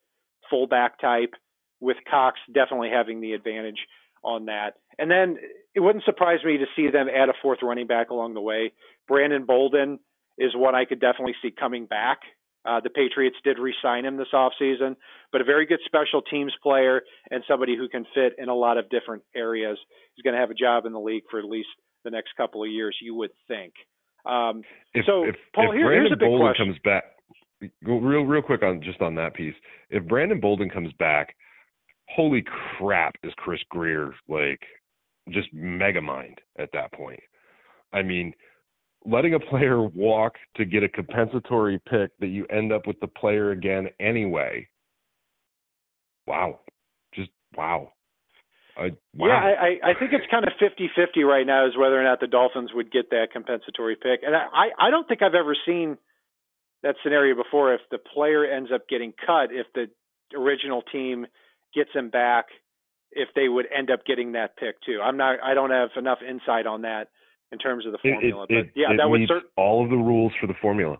fullback 0.50 1.00
type, 1.00 1.34
with 1.80 1.96
Cox 2.10 2.38
definitely 2.52 2.90
having 2.92 3.20
the 3.20 3.32
advantage 3.32 3.78
on 4.22 4.46
that. 4.46 4.74
And 4.98 5.10
then 5.10 5.38
it 5.74 5.80
wouldn't 5.80 6.04
surprise 6.04 6.40
me 6.44 6.58
to 6.58 6.66
see 6.76 6.90
them 6.90 7.08
add 7.08 7.28
a 7.30 7.34
fourth 7.40 7.60
running 7.62 7.86
back 7.86 8.10
along 8.10 8.34
the 8.34 8.40
way. 8.40 8.72
Brandon 9.08 9.46
Bolden 9.46 9.98
is 10.36 10.54
one 10.54 10.74
I 10.74 10.84
could 10.84 11.00
definitely 11.00 11.34
see 11.40 11.50
coming 11.50 11.86
back 11.86 12.18
uh, 12.64 12.80
the 12.80 12.90
Patriots 12.90 13.36
did 13.42 13.58
re-sign 13.58 14.04
him 14.04 14.16
this 14.16 14.28
offseason, 14.34 14.96
but 15.32 15.40
a 15.40 15.44
very 15.44 15.66
good 15.66 15.80
special 15.86 16.20
teams 16.22 16.52
player 16.62 17.02
and 17.30 17.42
somebody 17.48 17.76
who 17.76 17.88
can 17.88 18.04
fit 18.14 18.34
in 18.38 18.48
a 18.48 18.54
lot 18.54 18.76
of 18.76 18.88
different 18.90 19.22
areas. 19.34 19.78
He's 20.14 20.22
going 20.22 20.34
to 20.34 20.40
have 20.40 20.50
a 20.50 20.54
job 20.54 20.84
in 20.84 20.92
the 20.92 21.00
league 21.00 21.24
for 21.30 21.38
at 21.38 21.46
least 21.46 21.68
the 22.04 22.10
next 22.10 22.30
couple 22.36 22.62
of 22.62 22.70
years, 22.70 22.96
you 23.00 23.14
would 23.14 23.30
think. 23.48 23.72
Um, 24.26 24.62
if, 24.92 25.06
so, 25.06 25.24
if, 25.24 25.36
Paul, 25.54 25.70
if 25.72 25.76
here, 25.76 25.92
here's 25.92 26.12
a 26.12 26.16
big 26.16 26.28
Bolden 26.28 26.46
question. 26.46 26.66
comes 26.66 26.78
back, 26.84 27.04
go 27.84 27.98
real 27.98 28.22
real 28.22 28.42
quick 28.42 28.62
on 28.62 28.82
just 28.82 29.00
on 29.00 29.14
that 29.14 29.34
piece. 29.34 29.54
If 29.88 30.06
Brandon 30.06 30.40
Bolden 30.40 30.68
comes 30.68 30.92
back, 30.98 31.34
holy 32.08 32.44
crap, 32.78 33.14
is 33.22 33.32
Chris 33.36 33.60
Grier 33.70 34.12
like 34.28 34.60
just 35.30 35.48
mega 35.54 36.02
mind 36.02 36.38
at 36.58 36.70
that 36.74 36.92
point? 36.92 37.20
I 37.92 38.02
mean, 38.02 38.34
letting 39.04 39.34
a 39.34 39.40
player 39.40 39.82
walk 39.82 40.34
to 40.56 40.64
get 40.64 40.82
a 40.82 40.88
compensatory 40.88 41.80
pick 41.88 42.10
that 42.20 42.28
you 42.28 42.46
end 42.46 42.72
up 42.72 42.86
with 42.86 43.00
the 43.00 43.06
player 43.06 43.50
again 43.50 43.88
anyway. 43.98 44.68
Wow. 46.26 46.60
Just 47.14 47.30
wow. 47.56 47.92
Uh, 48.76 48.82
I, 48.82 48.90
wow. 49.14 49.28
Yeah, 49.28 49.34
I, 49.34 49.90
I 49.90 49.98
think 49.98 50.12
it's 50.12 50.26
kind 50.30 50.44
of 50.46 50.52
50-50 50.60 51.24
right 51.24 51.46
now 51.46 51.66
as 51.66 51.72
whether 51.76 52.00
or 52.00 52.04
not 52.04 52.20
the 52.20 52.26
Dolphins 52.26 52.70
would 52.74 52.92
get 52.92 53.10
that 53.10 53.28
compensatory 53.32 53.96
pick. 53.96 54.20
And 54.24 54.36
I, 54.36 54.68
I 54.78 54.90
don't 54.90 55.08
think 55.08 55.22
I've 55.22 55.34
ever 55.34 55.56
seen 55.66 55.98
that 56.82 56.96
scenario 57.02 57.34
before. 57.34 57.74
If 57.74 57.80
the 57.90 57.98
player 57.98 58.44
ends 58.44 58.70
up 58.72 58.88
getting 58.88 59.12
cut, 59.12 59.50
if 59.50 59.66
the 59.74 59.86
original 60.36 60.82
team 60.82 61.26
gets 61.74 61.90
him 61.94 62.10
back, 62.10 62.46
if 63.12 63.28
they 63.34 63.48
would 63.48 63.66
end 63.76 63.90
up 63.90 64.06
getting 64.06 64.32
that 64.32 64.56
pick 64.56 64.80
too. 64.82 65.00
I'm 65.02 65.16
not. 65.16 65.42
I 65.42 65.54
don't 65.54 65.70
have 65.70 65.90
enough 65.96 66.18
insight 66.26 66.66
on 66.66 66.82
that 66.82 67.08
in 67.52 67.58
terms 67.58 67.86
of 67.86 67.92
the 67.92 67.98
formula. 67.98 68.46
It, 68.48 68.54
it, 68.54 68.66
but 68.66 68.80
yeah, 68.80 68.92
it 68.92 68.96
that 68.98 69.08
would 69.08 69.20
meets 69.20 69.32
cert- 69.32 69.50
all 69.56 69.84
of 69.84 69.90
the 69.90 69.96
rules 69.96 70.32
for 70.40 70.46
the 70.46 70.54
formula. 70.60 70.98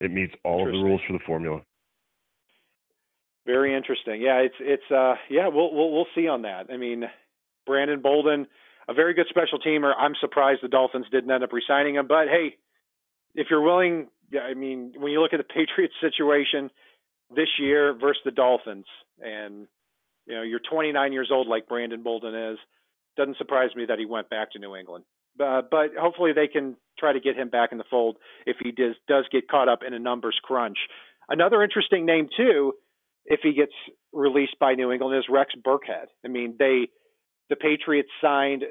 It 0.00 0.10
meets 0.10 0.34
all 0.44 0.66
of 0.66 0.72
the 0.72 0.78
rules 0.78 1.00
for 1.06 1.12
the 1.12 1.24
formula. 1.24 1.62
Very 3.46 3.76
interesting. 3.76 4.20
Yeah, 4.20 4.38
it's 4.38 4.54
it's 4.60 4.90
uh 4.90 5.14
yeah, 5.30 5.48
we'll 5.48 5.72
we'll 5.72 5.92
we'll 5.92 6.06
see 6.14 6.28
on 6.28 6.42
that. 6.42 6.66
I 6.72 6.76
mean, 6.76 7.04
Brandon 7.66 8.00
Bolden, 8.00 8.46
a 8.88 8.94
very 8.94 9.14
good 9.14 9.26
special 9.28 9.58
teamer. 9.58 9.92
I'm 9.96 10.14
surprised 10.20 10.60
the 10.62 10.68
Dolphins 10.68 11.06
didn't 11.10 11.30
end 11.30 11.44
up 11.44 11.52
resigning 11.52 11.96
him, 11.96 12.06
but 12.06 12.28
hey, 12.28 12.56
if 13.34 13.48
you're 13.50 13.60
willing, 13.60 14.08
yeah, 14.30 14.40
I 14.40 14.54
mean, 14.54 14.94
when 14.96 15.12
you 15.12 15.20
look 15.20 15.32
at 15.32 15.38
the 15.38 15.44
Patriots 15.54 15.94
situation 16.00 16.70
this 17.34 17.48
year 17.58 17.94
versus 17.98 18.22
the 18.24 18.30
Dolphins 18.30 18.86
and 19.20 19.66
you 20.26 20.34
know, 20.34 20.42
you're 20.42 20.60
29 20.60 21.12
years 21.12 21.30
old 21.30 21.48
like 21.48 21.68
Brandon 21.68 22.02
Bolden 22.02 22.34
is, 22.34 22.58
doesn't 23.16 23.36
surprise 23.36 23.70
me 23.76 23.86
that 23.86 23.98
he 23.98 24.06
went 24.06 24.30
back 24.30 24.52
to 24.52 24.58
New 24.58 24.74
England. 24.74 25.04
Uh, 25.40 25.62
but 25.68 25.90
hopefully 25.98 26.32
they 26.32 26.46
can 26.46 26.76
try 26.98 27.12
to 27.12 27.20
get 27.20 27.36
him 27.36 27.48
back 27.48 27.72
in 27.72 27.78
the 27.78 27.84
fold 27.90 28.16
if 28.46 28.56
he 28.62 28.70
does 28.70 28.94
does 29.08 29.24
get 29.32 29.48
caught 29.48 29.68
up 29.68 29.80
in 29.86 29.92
a 29.94 29.98
numbers 29.98 30.38
crunch. 30.42 30.78
Another 31.28 31.62
interesting 31.62 32.06
name 32.06 32.28
too, 32.36 32.74
if 33.26 33.40
he 33.42 33.52
gets 33.52 33.72
released 34.12 34.56
by 34.60 34.74
New 34.74 34.92
England, 34.92 35.16
is 35.18 35.24
Rex 35.28 35.52
Burkhead. 35.66 36.06
I 36.24 36.28
mean, 36.28 36.54
they 36.58 36.88
the 37.50 37.56
Patriots 37.56 38.10
signed, 38.22 38.64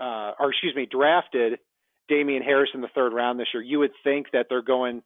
uh, 0.00 0.32
or 0.38 0.50
excuse 0.50 0.74
me, 0.74 0.86
drafted 0.90 1.58
Damien 2.08 2.42
Harris 2.42 2.70
in 2.74 2.80
the 2.80 2.88
third 2.94 3.12
round 3.12 3.38
this 3.38 3.48
year. 3.52 3.62
You 3.62 3.80
would 3.80 3.92
think 4.02 4.28
that 4.32 4.46
they're 4.48 4.62
going 4.62 5.02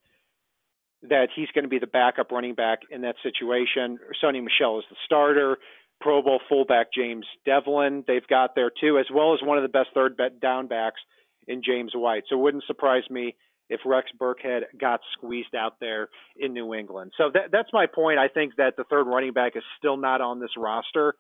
that 1.03 1.29
he's 1.35 1.49
going 1.55 1.65
to 1.65 1.69
be 1.69 1.79
the 1.79 1.87
backup 1.87 2.33
running 2.33 2.55
back 2.55 2.81
in 2.91 3.03
that 3.03 3.17
situation. 3.23 3.99
Sony 4.23 4.43
Michel 4.43 4.79
is 4.79 4.85
the 4.89 4.97
starter. 5.05 5.59
Pro 6.05 6.21
Bowl 6.21 6.39
fullback 6.51 6.89
James 6.95 7.25
Develin. 7.47 8.05
They've 8.07 8.27
got 8.29 8.55
there 8.55 8.71
too, 8.71 8.99
as 8.99 9.07
well 9.13 9.33
as 9.33 9.41
one 9.43 9.57
of 9.57 9.63
the 9.63 9.71
best 9.71 9.89
third 9.95 10.21
down 10.41 10.67
backs 10.67 11.01
in 11.49 11.63
James 11.65 11.93
White. 11.95 12.25
So 12.29 12.37
it 12.37 12.43
wouldn't 12.43 12.65
surprise 12.67 13.05
me 13.09 13.35
if 13.71 13.81
Rex 13.87 14.11
Burkhead 14.21 14.65
got 14.79 15.01
squeezed 15.17 15.55
out 15.55 15.81
there 15.81 16.11
in 16.37 16.53
New 16.53 16.75
England. 16.75 17.13
So 17.17 17.31
that, 17.33 17.51
that's 17.51 17.71
my 17.73 17.87
point. 17.87 18.19
I 18.19 18.29
think 18.29 18.57
that 18.59 18.77
the 18.77 18.85
third 18.85 19.05
running 19.05 19.33
back 19.33 19.57
is 19.57 19.63
still 19.79 19.97
not 19.97 20.21
on 20.21 20.41
this 20.41 20.51
roster, 20.59 21.15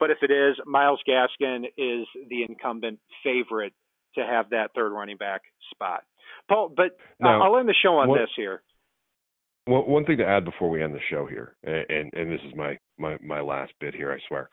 but 0.00 0.10
if 0.10 0.18
it 0.22 0.30
is, 0.30 0.56
Myles 0.64 1.00
Gaskin 1.06 1.64
is 1.76 2.06
the 2.30 2.44
incumbent 2.48 3.00
favorite 3.22 3.74
to 4.14 4.24
have 4.24 4.50
that 4.50 4.70
third 4.74 4.90
running 4.90 5.18
back 5.18 5.42
spot. 5.70 6.02
Paul, 6.48 6.72
but 6.74 6.96
now, 7.20 7.42
I'll 7.42 7.58
end 7.58 7.68
the 7.68 7.74
show 7.74 7.98
on 7.98 8.08
what, 8.08 8.20
this 8.20 8.30
here. 8.36 8.62
Well, 9.66 9.86
one 9.86 10.04
thing 10.04 10.18
to 10.18 10.26
add 10.26 10.44
before 10.44 10.68
we 10.68 10.82
end 10.82 10.94
the 10.94 11.00
show 11.08 11.26
here, 11.26 11.56
and, 11.62 12.12
and, 12.12 12.30
this 12.30 12.40
is 12.46 12.54
my, 12.54 12.78
my, 12.98 13.16
my 13.22 13.40
last 13.40 13.72
bit 13.80 13.94
here, 13.94 14.12
I 14.12 14.18
swear. 14.28 14.50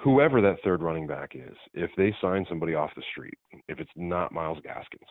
Whoever 0.00 0.40
that 0.40 0.58
third 0.62 0.80
running 0.80 1.06
back 1.06 1.32
is, 1.34 1.56
if 1.72 1.90
they 1.96 2.14
sign 2.20 2.46
somebody 2.48 2.74
off 2.74 2.90
the 2.94 3.02
street, 3.10 3.38
if 3.68 3.80
it's 3.80 3.90
not 3.96 4.32
Myles 4.32 4.58
Gaskins, 4.62 5.08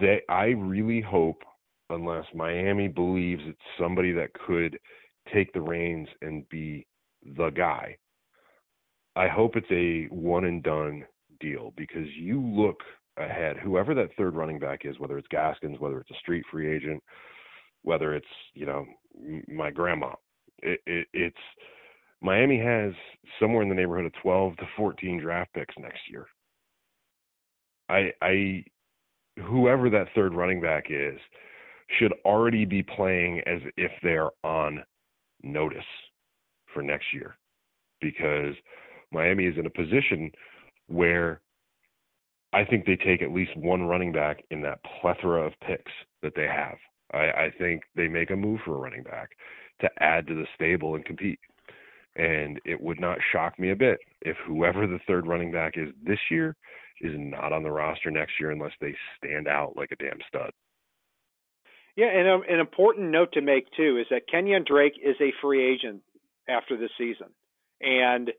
they 0.00 0.20
I 0.28 0.46
really 0.46 1.00
hope, 1.00 1.42
unless 1.90 2.24
Miami 2.34 2.88
believes 2.88 3.42
it's 3.46 3.58
somebody 3.78 4.12
that 4.12 4.32
could 4.34 4.78
take 5.32 5.52
the 5.52 5.60
reins 5.60 6.08
and 6.22 6.48
be 6.48 6.86
the 7.36 7.50
guy, 7.50 7.96
I 9.14 9.28
hope 9.28 9.56
it's 9.56 9.66
a 9.70 10.12
one 10.14 10.44
and 10.44 10.62
done 10.62 11.04
deal 11.40 11.72
because 11.76 12.06
you 12.18 12.40
look 12.40 12.80
ahead, 13.16 13.56
whoever 13.56 13.94
that 13.94 14.10
third 14.16 14.34
running 14.34 14.58
back 14.58 14.80
is, 14.84 14.98
whether 14.98 15.18
it's 15.18 15.28
Gaskins, 15.28 15.80
whether 15.80 16.00
it's 16.00 16.10
a 16.10 16.18
street 16.20 16.44
free 16.50 16.74
agent, 16.74 17.02
whether 17.82 18.14
it's 18.14 18.26
you 18.54 18.66
know 18.66 18.86
my 19.48 19.70
grandma, 19.70 20.12
it, 20.62 20.80
it, 20.86 21.06
it's 21.12 21.36
Miami 22.20 22.58
has 22.58 22.92
somewhere 23.40 23.62
in 23.62 23.68
the 23.68 23.74
neighborhood 23.74 24.06
of 24.06 24.12
12 24.22 24.56
to 24.56 24.64
14 24.76 25.20
draft 25.20 25.52
picks 25.54 25.74
next 25.78 26.00
year. 26.10 26.26
I 27.88 28.10
I 28.22 28.64
whoever 29.46 29.90
that 29.90 30.08
third 30.14 30.34
running 30.34 30.60
back 30.60 30.86
is 30.90 31.18
should 31.98 32.12
already 32.24 32.64
be 32.64 32.82
playing 32.82 33.40
as 33.46 33.60
if 33.76 33.92
they're 34.02 34.30
on 34.42 34.82
notice 35.42 35.78
for 36.72 36.82
next 36.82 37.06
year 37.14 37.36
because 38.00 38.54
Miami 39.12 39.46
is 39.46 39.56
in 39.56 39.66
a 39.66 39.70
position 39.70 40.30
where 40.88 41.40
I 42.52 42.64
think 42.64 42.86
they 42.86 42.96
take 42.96 43.22
at 43.22 43.32
least 43.32 43.56
one 43.56 43.82
running 43.82 44.12
back 44.12 44.42
in 44.50 44.62
that 44.62 44.80
plethora 45.00 45.46
of 45.46 45.52
picks 45.66 45.92
that 46.22 46.34
they 46.34 46.46
have. 46.46 46.76
I, 47.12 47.46
I 47.46 47.52
think 47.58 47.82
they 47.94 48.08
make 48.08 48.30
a 48.30 48.36
move 48.36 48.60
for 48.64 48.74
a 48.74 48.78
running 48.78 49.02
back 49.02 49.30
to 49.80 49.90
add 50.00 50.26
to 50.26 50.34
the 50.34 50.46
stable 50.54 50.94
and 50.94 51.04
compete. 51.04 51.38
And 52.16 52.58
it 52.64 52.80
would 52.80 52.98
not 52.98 53.18
shock 53.32 53.58
me 53.58 53.70
a 53.70 53.76
bit 53.76 53.98
if 54.22 54.36
whoever 54.46 54.86
the 54.86 55.00
third 55.06 55.26
running 55.26 55.52
back 55.52 55.74
is 55.76 55.88
this 56.02 56.18
year 56.30 56.56
is 57.00 57.12
not 57.14 57.52
on 57.52 57.62
the 57.62 57.70
roster 57.70 58.10
next 58.10 58.32
year 58.40 58.50
unless 58.50 58.72
they 58.80 58.94
stand 59.18 59.48
out 59.48 59.76
like 59.76 59.90
a 59.92 59.96
damn 59.96 60.18
stud. 60.26 60.50
Yeah, 61.96 62.08
and 62.08 62.28
um, 62.28 62.42
an 62.48 62.60
important 62.60 63.10
note 63.10 63.32
to 63.32 63.40
make 63.40 63.66
too 63.76 63.98
is 63.98 64.06
that 64.10 64.28
Kenyon 64.30 64.64
Drake 64.66 64.98
is 65.02 65.16
a 65.20 65.32
free 65.40 65.64
agent 65.64 66.02
after 66.48 66.76
this 66.76 66.90
season, 66.98 67.28
and 67.80 68.30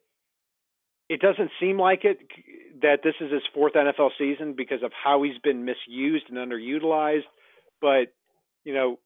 it 1.10 1.22
doesn't 1.22 1.52
seem 1.60 1.80
like 1.80 2.04
it 2.04 2.20
that 2.82 3.00
this 3.04 3.15
is 3.22 3.32
his 3.32 3.41
fourth 3.54 3.74
NFL 3.74 4.12
season 4.17 4.54
because 4.56 4.84
of 4.84 4.91
how 4.91 5.24
he's 5.24 5.38
been 5.43 5.65
misused 5.65 6.26
and 6.30 6.38
underutilized. 6.38 7.26
But 7.82 8.13
you 8.63 8.74
know, 8.74 9.00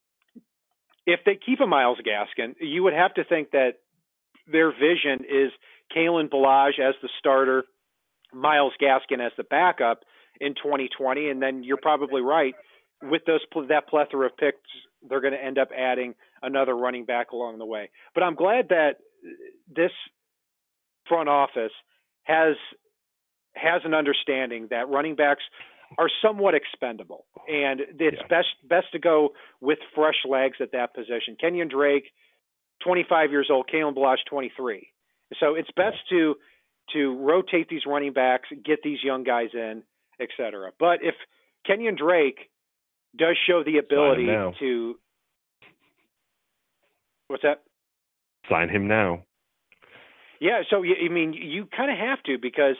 if 1.05 1.21
they 1.25 1.37
keep 1.43 1.59
a 1.61 1.67
Myles 1.67 1.99
Gaskin, 2.05 2.55
you 2.59 2.83
would 2.83 2.93
have 2.93 3.13
to 3.15 3.23
think 3.23 3.51
that 3.51 3.75
their 4.51 4.71
vision 4.71 5.25
is 5.29 5.51
Kalen 5.95 6.29
Ballage 6.29 6.79
as 6.79 6.95
the 7.01 7.09
starter, 7.19 7.63
Myles 8.33 8.73
Gaskin 8.81 9.25
as 9.25 9.31
the 9.37 9.43
backup 9.43 10.03
in 10.39 10.55
2020, 10.55 11.29
and 11.29 11.41
then 11.41 11.63
you're 11.63 11.77
probably 11.77 12.21
right 12.21 12.55
with 13.01 13.23
those 13.25 13.41
that 13.69 13.87
plethora 13.87 14.27
of 14.27 14.37
picks, 14.37 14.57
they're 15.07 15.21
going 15.21 15.33
to 15.33 15.43
end 15.43 15.57
up 15.57 15.69
adding 15.75 16.13
another 16.41 16.75
running 16.75 17.05
back 17.05 17.31
along 17.31 17.57
the 17.57 17.65
way. 17.65 17.89
But 18.13 18.23
I'm 18.23 18.35
glad 18.35 18.69
that 18.69 18.97
this 19.73 19.91
front 21.07 21.29
office 21.29 21.71
has 22.23 22.55
has 23.55 23.81
an 23.83 23.93
understanding 23.93 24.67
that 24.69 24.89
running 24.89 25.15
backs 25.15 25.43
are 25.97 26.09
somewhat 26.21 26.55
expendable, 26.55 27.25
and 27.47 27.81
it's 27.81 28.17
yeah. 28.21 28.27
best 28.29 28.47
best 28.67 28.87
to 28.93 28.99
go 28.99 29.29
with 29.59 29.79
fresh 29.93 30.25
legs 30.27 30.57
at 30.61 30.71
that 30.71 30.93
position. 30.93 31.35
Kenyon 31.39 31.67
Drake, 31.67 32.05
25 32.83 33.31
years 33.31 33.49
old, 33.51 33.69
Kalen 33.71 33.95
Ballage, 33.95 34.23
23. 34.29 34.87
So 35.39 35.55
it's 35.55 35.69
best 35.75 35.97
to 36.09 36.35
to 36.93 37.17
rotate 37.17 37.69
these 37.69 37.85
running 37.85 38.13
backs, 38.13 38.49
get 38.65 38.79
these 38.83 38.99
young 39.03 39.23
guys 39.23 39.49
in, 39.53 39.83
et 40.19 40.29
cetera. 40.35 40.71
But 40.79 40.99
if 41.01 41.15
Kenyon 41.65 41.95
Drake 41.95 42.49
does 43.17 43.37
show 43.47 43.63
the 43.63 43.77
ability 43.77 44.27
to 44.59 44.95
what's 47.27 47.43
that? 47.43 47.63
Sign 48.49 48.69
him 48.69 48.87
now. 48.87 49.23
Yeah, 50.41 50.63
so 50.71 50.81
you, 50.81 50.95
I 51.05 51.13
mean, 51.13 51.33
you 51.33 51.67
kind 51.67 51.91
of 51.91 51.97
have 51.97 52.21
to 52.23 52.37
because 52.41 52.75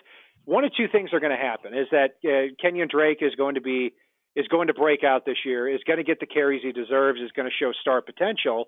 one 0.46 0.66
of 0.66 0.72
two 0.76 0.88
things 0.92 1.12
are 1.14 1.20
going 1.20 1.32
to 1.32 1.38
happen: 1.38 1.74
is 1.76 1.88
that 1.92 2.18
uh, 2.26 2.54
Kenyon 2.60 2.90
Drake 2.92 3.20
is 3.22 3.36
going 3.36 3.56
to 3.56 3.62
be 3.62 3.94
is 4.36 4.48
going 4.48 4.68
to 4.68 4.74
break 4.74 5.04
out 5.04 5.26
this 5.26 5.38
year, 5.46 5.70
is 5.70 5.82
going 5.86 5.98
to 5.98 6.04
get 6.04 6.20
the 6.20 6.26
carries 6.26 6.64
he 6.64 6.72
deserves, 6.72 7.22
is 7.22 7.32
going 7.36 7.48
to 7.48 7.54
show 7.54 7.72
star 7.80 8.02
potential, 8.02 8.66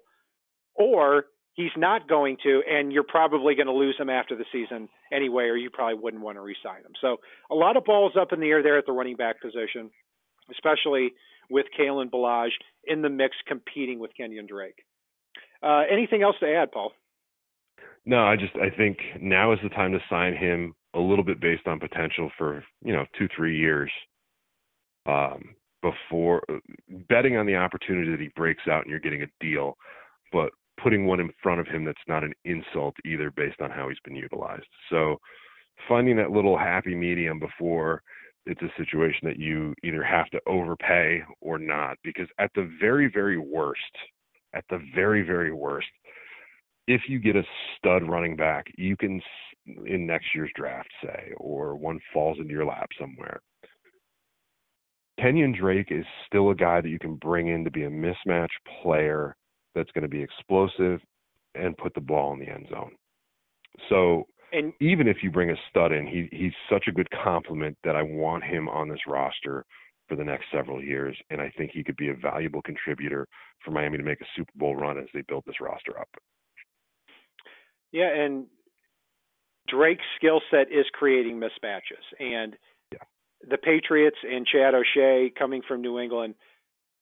or 0.75 1.25
he's 1.53 1.71
not 1.75 2.07
going 2.07 2.37
to, 2.43 2.61
and 2.69 2.91
you're 2.91 3.03
probably 3.03 3.55
going 3.55 3.67
to 3.67 3.73
lose 3.73 3.95
him 3.97 4.09
after 4.09 4.35
the 4.35 4.45
season 4.51 4.89
anyway, 5.11 5.45
or 5.45 5.55
you 5.55 5.69
probably 5.69 5.97
wouldn't 5.97 6.21
want 6.21 6.37
to 6.37 6.41
re-sign 6.41 6.81
him. 6.81 6.91
So 6.99 7.17
a 7.49 7.55
lot 7.55 7.77
of 7.77 7.85
balls 7.85 8.11
up 8.19 8.33
in 8.33 8.41
the 8.41 8.47
air 8.47 8.61
there 8.61 8.77
at 8.77 8.85
the 8.85 8.91
running 8.91 9.15
back 9.15 9.41
position, 9.41 9.89
especially 10.51 11.13
with 11.49 11.65
Kalen 11.79 12.11
Ballage 12.11 12.51
in 12.83 13.01
the 13.01 13.09
mix 13.09 13.37
competing 13.47 13.99
with 13.99 14.11
Kenyon 14.15 14.45
Drake. 14.45 14.83
Uh, 15.63 15.83
anything 15.89 16.23
else 16.23 16.35
to 16.41 16.53
add, 16.53 16.71
Paul? 16.71 16.91
No, 18.05 18.23
I 18.25 18.35
just 18.35 18.53
I 18.55 18.69
think 18.75 18.97
now 19.21 19.53
is 19.53 19.59
the 19.63 19.69
time 19.69 19.91
to 19.93 19.99
sign 20.09 20.35
him 20.35 20.73
a 20.93 20.99
little 20.99 21.23
bit 21.23 21.39
based 21.39 21.67
on 21.67 21.79
potential 21.79 22.29
for 22.37 22.63
you 22.83 22.93
know 22.93 23.05
two 23.17 23.27
three 23.35 23.57
years. 23.57 23.91
Um, 25.05 25.55
before 25.81 26.41
betting 27.09 27.35
on 27.35 27.45
the 27.45 27.55
opportunity 27.55 28.09
that 28.09 28.19
he 28.19 28.29
breaks 28.37 28.63
out 28.69 28.83
and 28.83 28.89
you're 28.89 29.01
getting 29.01 29.23
a 29.23 29.27
deal, 29.41 29.75
but 30.31 30.49
putting 30.81 31.05
one 31.05 31.19
in 31.19 31.29
front 31.41 31.59
of 31.59 31.67
him 31.67 31.83
that's 31.83 31.97
not 32.07 32.23
an 32.23 32.33
insult 32.45 32.95
either 33.05 33.29
based 33.31 33.59
on 33.61 33.69
how 33.69 33.89
he's 33.89 33.99
been 34.05 34.15
utilized. 34.15 34.65
So 34.89 35.17
finding 35.87 36.15
that 36.17 36.31
little 36.31 36.57
happy 36.57 36.95
medium 36.95 37.39
before 37.39 38.01
it's 38.45 38.61
a 38.61 38.71
situation 38.77 39.21
that 39.23 39.39
you 39.39 39.73
either 39.83 40.03
have 40.03 40.29
to 40.31 40.39
overpay 40.47 41.21
or 41.41 41.57
not 41.57 41.97
because 42.03 42.27
at 42.39 42.51
the 42.55 42.69
very 42.79 43.09
very 43.11 43.37
worst 43.37 43.79
at 44.53 44.65
the 44.69 44.79
very 44.93 45.21
very 45.21 45.53
worst 45.53 45.87
if 46.87 47.01
you 47.07 47.19
get 47.19 47.37
a 47.37 47.43
stud 47.83 48.09
running 48.09 48.35
back, 48.35 48.65
you 48.77 48.95
can 48.95 49.21
in 49.85 50.05
next 50.05 50.27
year's 50.35 50.51
draft, 50.55 50.89
say, 51.03 51.31
or 51.37 51.75
one 51.75 51.99
falls 52.13 52.37
into 52.39 52.51
your 52.51 52.65
lap 52.65 52.89
somewhere. 52.99 53.41
Kenyon 55.19 55.55
Drake 55.57 55.87
is 55.91 56.05
still 56.27 56.49
a 56.49 56.55
guy 56.55 56.81
that 56.81 56.89
you 56.89 56.99
can 56.99 57.15
bring 57.15 57.47
in 57.47 57.63
to 57.63 57.71
be 57.71 57.83
a 57.83 57.89
mismatch 57.89 58.49
player 58.81 59.35
that's 59.75 59.91
going 59.91 60.01
to 60.01 60.09
be 60.09 60.21
explosive 60.21 60.99
and 61.55 61.77
put 61.77 61.93
the 61.93 62.01
ball 62.01 62.33
in 62.33 62.39
the 62.39 62.49
end 62.49 62.67
zone. 62.69 62.91
So 63.89 64.27
and 64.51 64.73
even 64.79 65.07
if 65.07 65.17
you 65.23 65.31
bring 65.31 65.49
a 65.49 65.55
stud 65.69 65.91
in, 65.91 66.05
he 66.05 66.27
he's 66.31 66.53
such 66.69 66.85
a 66.87 66.91
good 66.91 67.07
complement 67.23 67.77
that 67.83 67.95
I 67.95 68.01
want 68.01 68.43
him 68.43 68.67
on 68.69 68.87
this 68.87 68.99
roster 69.07 69.65
for 70.07 70.15
the 70.15 70.23
next 70.23 70.45
several 70.51 70.83
years, 70.83 71.17
and 71.29 71.39
I 71.41 71.51
think 71.57 71.71
he 71.71 71.83
could 71.83 71.95
be 71.95 72.09
a 72.09 72.15
valuable 72.15 72.61
contributor 72.61 73.27
for 73.63 73.71
Miami 73.71 73.97
to 73.97 74.03
make 74.03 74.21
a 74.21 74.25
Super 74.35 74.51
Bowl 74.55 74.75
run 74.75 74.97
as 74.97 75.07
they 75.13 75.23
build 75.27 75.43
this 75.47 75.61
roster 75.61 75.99
up. 75.99 76.09
Yeah, 77.93 78.09
and 78.13 78.47
Drake's 79.69 80.03
skill 80.17 80.41
set 80.51 80.71
is 80.71 80.85
creating 80.91 81.39
mismatches, 81.39 82.03
and 82.19 82.57
yeah. 82.91 82.99
the 83.49 83.57
Patriots 83.57 84.17
and 84.29 84.45
Chad 84.45 84.73
O'Shea 84.73 85.31
coming 85.37 85.61
from 85.65 85.81
New 85.81 85.99
England, 85.99 86.35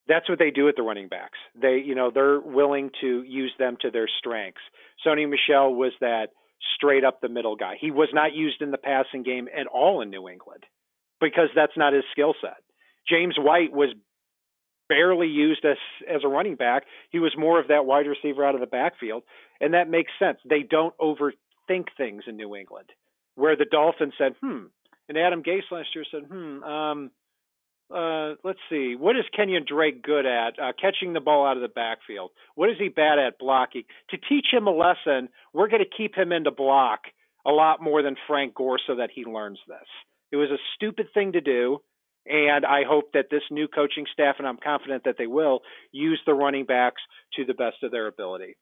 that's 0.08 0.30
what 0.30 0.38
they 0.38 0.52
do 0.52 0.68
at 0.68 0.76
the 0.76 0.84
running 0.84 1.08
backs. 1.08 1.40
They, 1.60 1.82
you 1.84 1.96
know, 1.96 2.12
they're 2.14 2.40
willing 2.40 2.92
to 3.02 3.24
use 3.24 3.54
them 3.58 3.78
to 3.82 3.90
their 3.90 4.10
strengths. 4.20 4.62
Sony 5.06 5.28
Michel 5.28 5.74
was 5.74 5.94
that 6.02 6.28
straight 6.76 7.04
up 7.04 7.22
the 7.22 7.30
middle 7.30 7.56
guy. 7.56 7.76
He 7.80 7.90
was 7.90 8.10
not 8.14 8.34
used 8.34 8.62
in 8.62 8.72
the 8.72 8.78
passing 8.78 9.24
game 9.24 9.48
at 9.58 9.68
all 9.68 10.02
in 10.02 10.10
New 10.10 10.28
England 10.28 10.66
because 11.20 11.50
that's 11.56 11.78
not 11.78 11.94
his 11.94 12.04
skill 12.12 12.34
set. 12.42 12.58
James 13.08 13.36
White 13.38 13.72
was 13.72 13.90
barely 14.92 15.28
used 15.28 15.64
as 15.64 15.78
as 16.14 16.22
a 16.26 16.28
running 16.28 16.56
back. 16.56 16.84
He 17.12 17.20
was 17.20 17.34
more 17.38 17.62
of 17.62 17.70
that 17.70 17.86
wide 17.86 18.08
receiver 18.08 18.46
out 18.46 18.56
of 18.56 18.62
the 18.62 18.68
backfield, 18.68 19.24
and 19.62 19.74
that 19.74 19.90
makes 19.90 20.12
sense. 20.20 20.38
They 20.44 20.64
don't 20.64 20.94
overthink 20.98 21.88
things 21.96 22.24
in 22.28 22.36
New 22.36 22.56
England, 22.58 22.90
where 23.36 23.56
the 23.56 23.66
Dolphins 23.66 24.14
said, 24.18 24.36
"Hmm," 24.42 24.66
and 25.08 25.18
Adam 25.18 25.44
Gase 25.44 25.72
last 25.72 25.96
year 25.96 26.04
said, 26.12 26.24
"Hmm." 26.24 26.64
Um, 26.64 27.12
uh, 27.90 28.36
let's 28.44 28.60
see. 28.70 28.96
What 28.96 29.16
is 29.16 29.24
Kenyon 29.36 29.66
Drake 29.66 30.02
good 30.02 30.26
at? 30.26 30.60
Uh, 30.60 30.74
catching 30.80 31.14
the 31.14 31.20
ball 31.22 31.46
out 31.46 31.58
of 31.58 31.62
the 31.62 31.70
backfield. 31.70 32.32
What 32.56 32.70
is 32.70 32.78
he 32.78 32.90
bad 32.90 33.20
at? 33.20 33.40
Blocking. 33.40 33.84
To 34.10 34.18
teach 34.18 34.48
him 34.52 34.68
a 34.68 34.72
lesson, 34.72 35.30
we're 35.54 35.68
going 35.68 35.84
to 35.84 35.98
keep 35.98 36.16
him 36.16 36.32
into 36.32 36.52
block 36.52 37.02
a 37.46 37.52
lot 37.52 37.82
more 37.82 38.02
than 38.02 38.16
Frank 38.28 38.56
Gore 38.56 38.80
so 38.86 38.96
that 38.96 39.10
he 39.14 39.26
learns 39.26 39.60
this. 39.68 39.88
It 40.32 40.38
was 40.38 40.50
a 40.50 40.58
stupid 40.76 41.08
thing 41.14 41.34
to 41.34 41.42
do. 41.42 41.82
And 42.26 42.66
I 42.66 42.84
hope 42.88 43.12
that 43.14 43.26
this 43.32 43.42
new 43.50 43.68
coaching 43.68 44.06
staff, 44.14 44.36
and 44.38 44.48
I'm 44.48 44.60
confident 44.64 45.04
that 45.06 45.16
they 45.18 45.28
will, 45.28 45.62
use 45.92 46.22
the 46.26 46.34
running 46.34 46.66
backs 46.66 47.02
to 47.36 47.46
the 47.46 47.54
best 47.54 47.84
of 47.84 47.92
their 47.92 48.08
ability. 48.08 48.56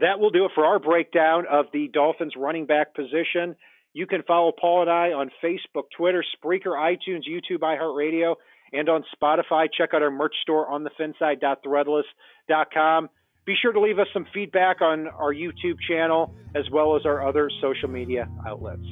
That 0.00 0.18
will 0.18 0.30
do 0.30 0.44
it 0.44 0.50
for 0.54 0.66
our 0.66 0.78
breakdown 0.78 1.44
of 1.50 1.66
the 1.72 1.88
Dolphins 1.92 2.34
running 2.36 2.66
back 2.66 2.94
position. 2.94 3.56
You 3.92 4.06
can 4.06 4.22
follow 4.26 4.52
Paul 4.52 4.82
and 4.82 4.90
I 4.90 5.12
on 5.12 5.30
Facebook, 5.42 5.84
Twitter, 5.96 6.22
Spreaker, 6.36 6.76
iTunes, 6.76 7.22
YouTube, 7.28 7.60
iHeartRadio, 7.60 8.34
and 8.72 8.88
on 8.88 9.04
Spotify. 9.16 9.68
Check 9.72 9.90
out 9.94 10.02
our 10.02 10.10
merch 10.10 10.34
store 10.42 10.68
on 10.68 10.84
thefinside.threadless.com. 10.84 13.08
Be 13.46 13.54
sure 13.60 13.72
to 13.72 13.80
leave 13.80 13.98
us 13.98 14.06
some 14.12 14.26
feedback 14.34 14.82
on 14.82 15.06
our 15.06 15.32
YouTube 15.32 15.76
channel 15.88 16.34
as 16.56 16.64
well 16.72 16.96
as 16.96 17.06
our 17.06 17.24
other 17.26 17.48
social 17.60 17.88
media 17.88 18.28
outlets. 18.46 18.84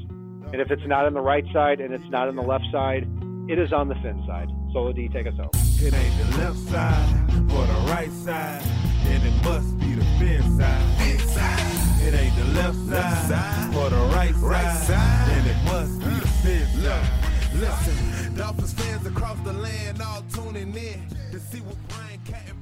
And 0.52 0.60
if 0.60 0.70
it's 0.70 0.86
not 0.86 1.06
on 1.06 1.14
the 1.14 1.20
right 1.20 1.44
side 1.52 1.80
and 1.80 1.92
it's 1.92 2.08
not 2.10 2.28
on 2.28 2.36
the 2.36 2.42
left 2.42 2.66
side, 2.70 3.08
it 3.48 3.58
is 3.58 3.72
on 3.72 3.88
the 3.88 3.94
fin 3.96 4.22
side. 4.26 4.48
Solo 4.72 4.92
D, 4.92 5.08
take 5.08 5.26
us 5.26 5.36
home. 5.36 5.50
It 5.54 5.92
ain't 5.94 6.18
the 6.18 6.38
left 6.38 6.58
side 6.58 7.30
or 7.52 7.66
the 7.66 7.92
right 7.92 8.12
side, 8.12 8.62
and 9.06 9.22
it 9.24 9.44
must 9.44 9.78
be 9.78 9.94
the 9.94 10.04
fin 10.18 10.42
side. 10.58 11.10
Inside. 11.10 12.06
It 12.06 12.14
ain't 12.14 12.36
the 12.36 12.44
left 12.60 12.76
side, 12.88 13.28
side 13.28 13.74
or 13.76 13.90
the 13.90 13.96
right, 14.14 14.34
right 14.36 14.76
side, 14.76 14.86
side, 14.86 15.38
and 15.38 15.46
it 15.46 15.64
must 15.64 15.98
be 16.00 16.06
the 16.06 16.28
fin 16.42 16.66
side. 16.82 17.32
Listen, 17.54 18.34
Dolphins 18.36 18.72
fans 18.72 19.06
across 19.06 19.38
the 19.40 19.52
land 19.52 20.00
all 20.02 20.22
tuning 20.32 20.74
in 20.74 21.06
to 21.30 21.38
see 21.38 21.58
what 21.60 21.76
Brian 21.88 22.20
Cat 22.24 22.61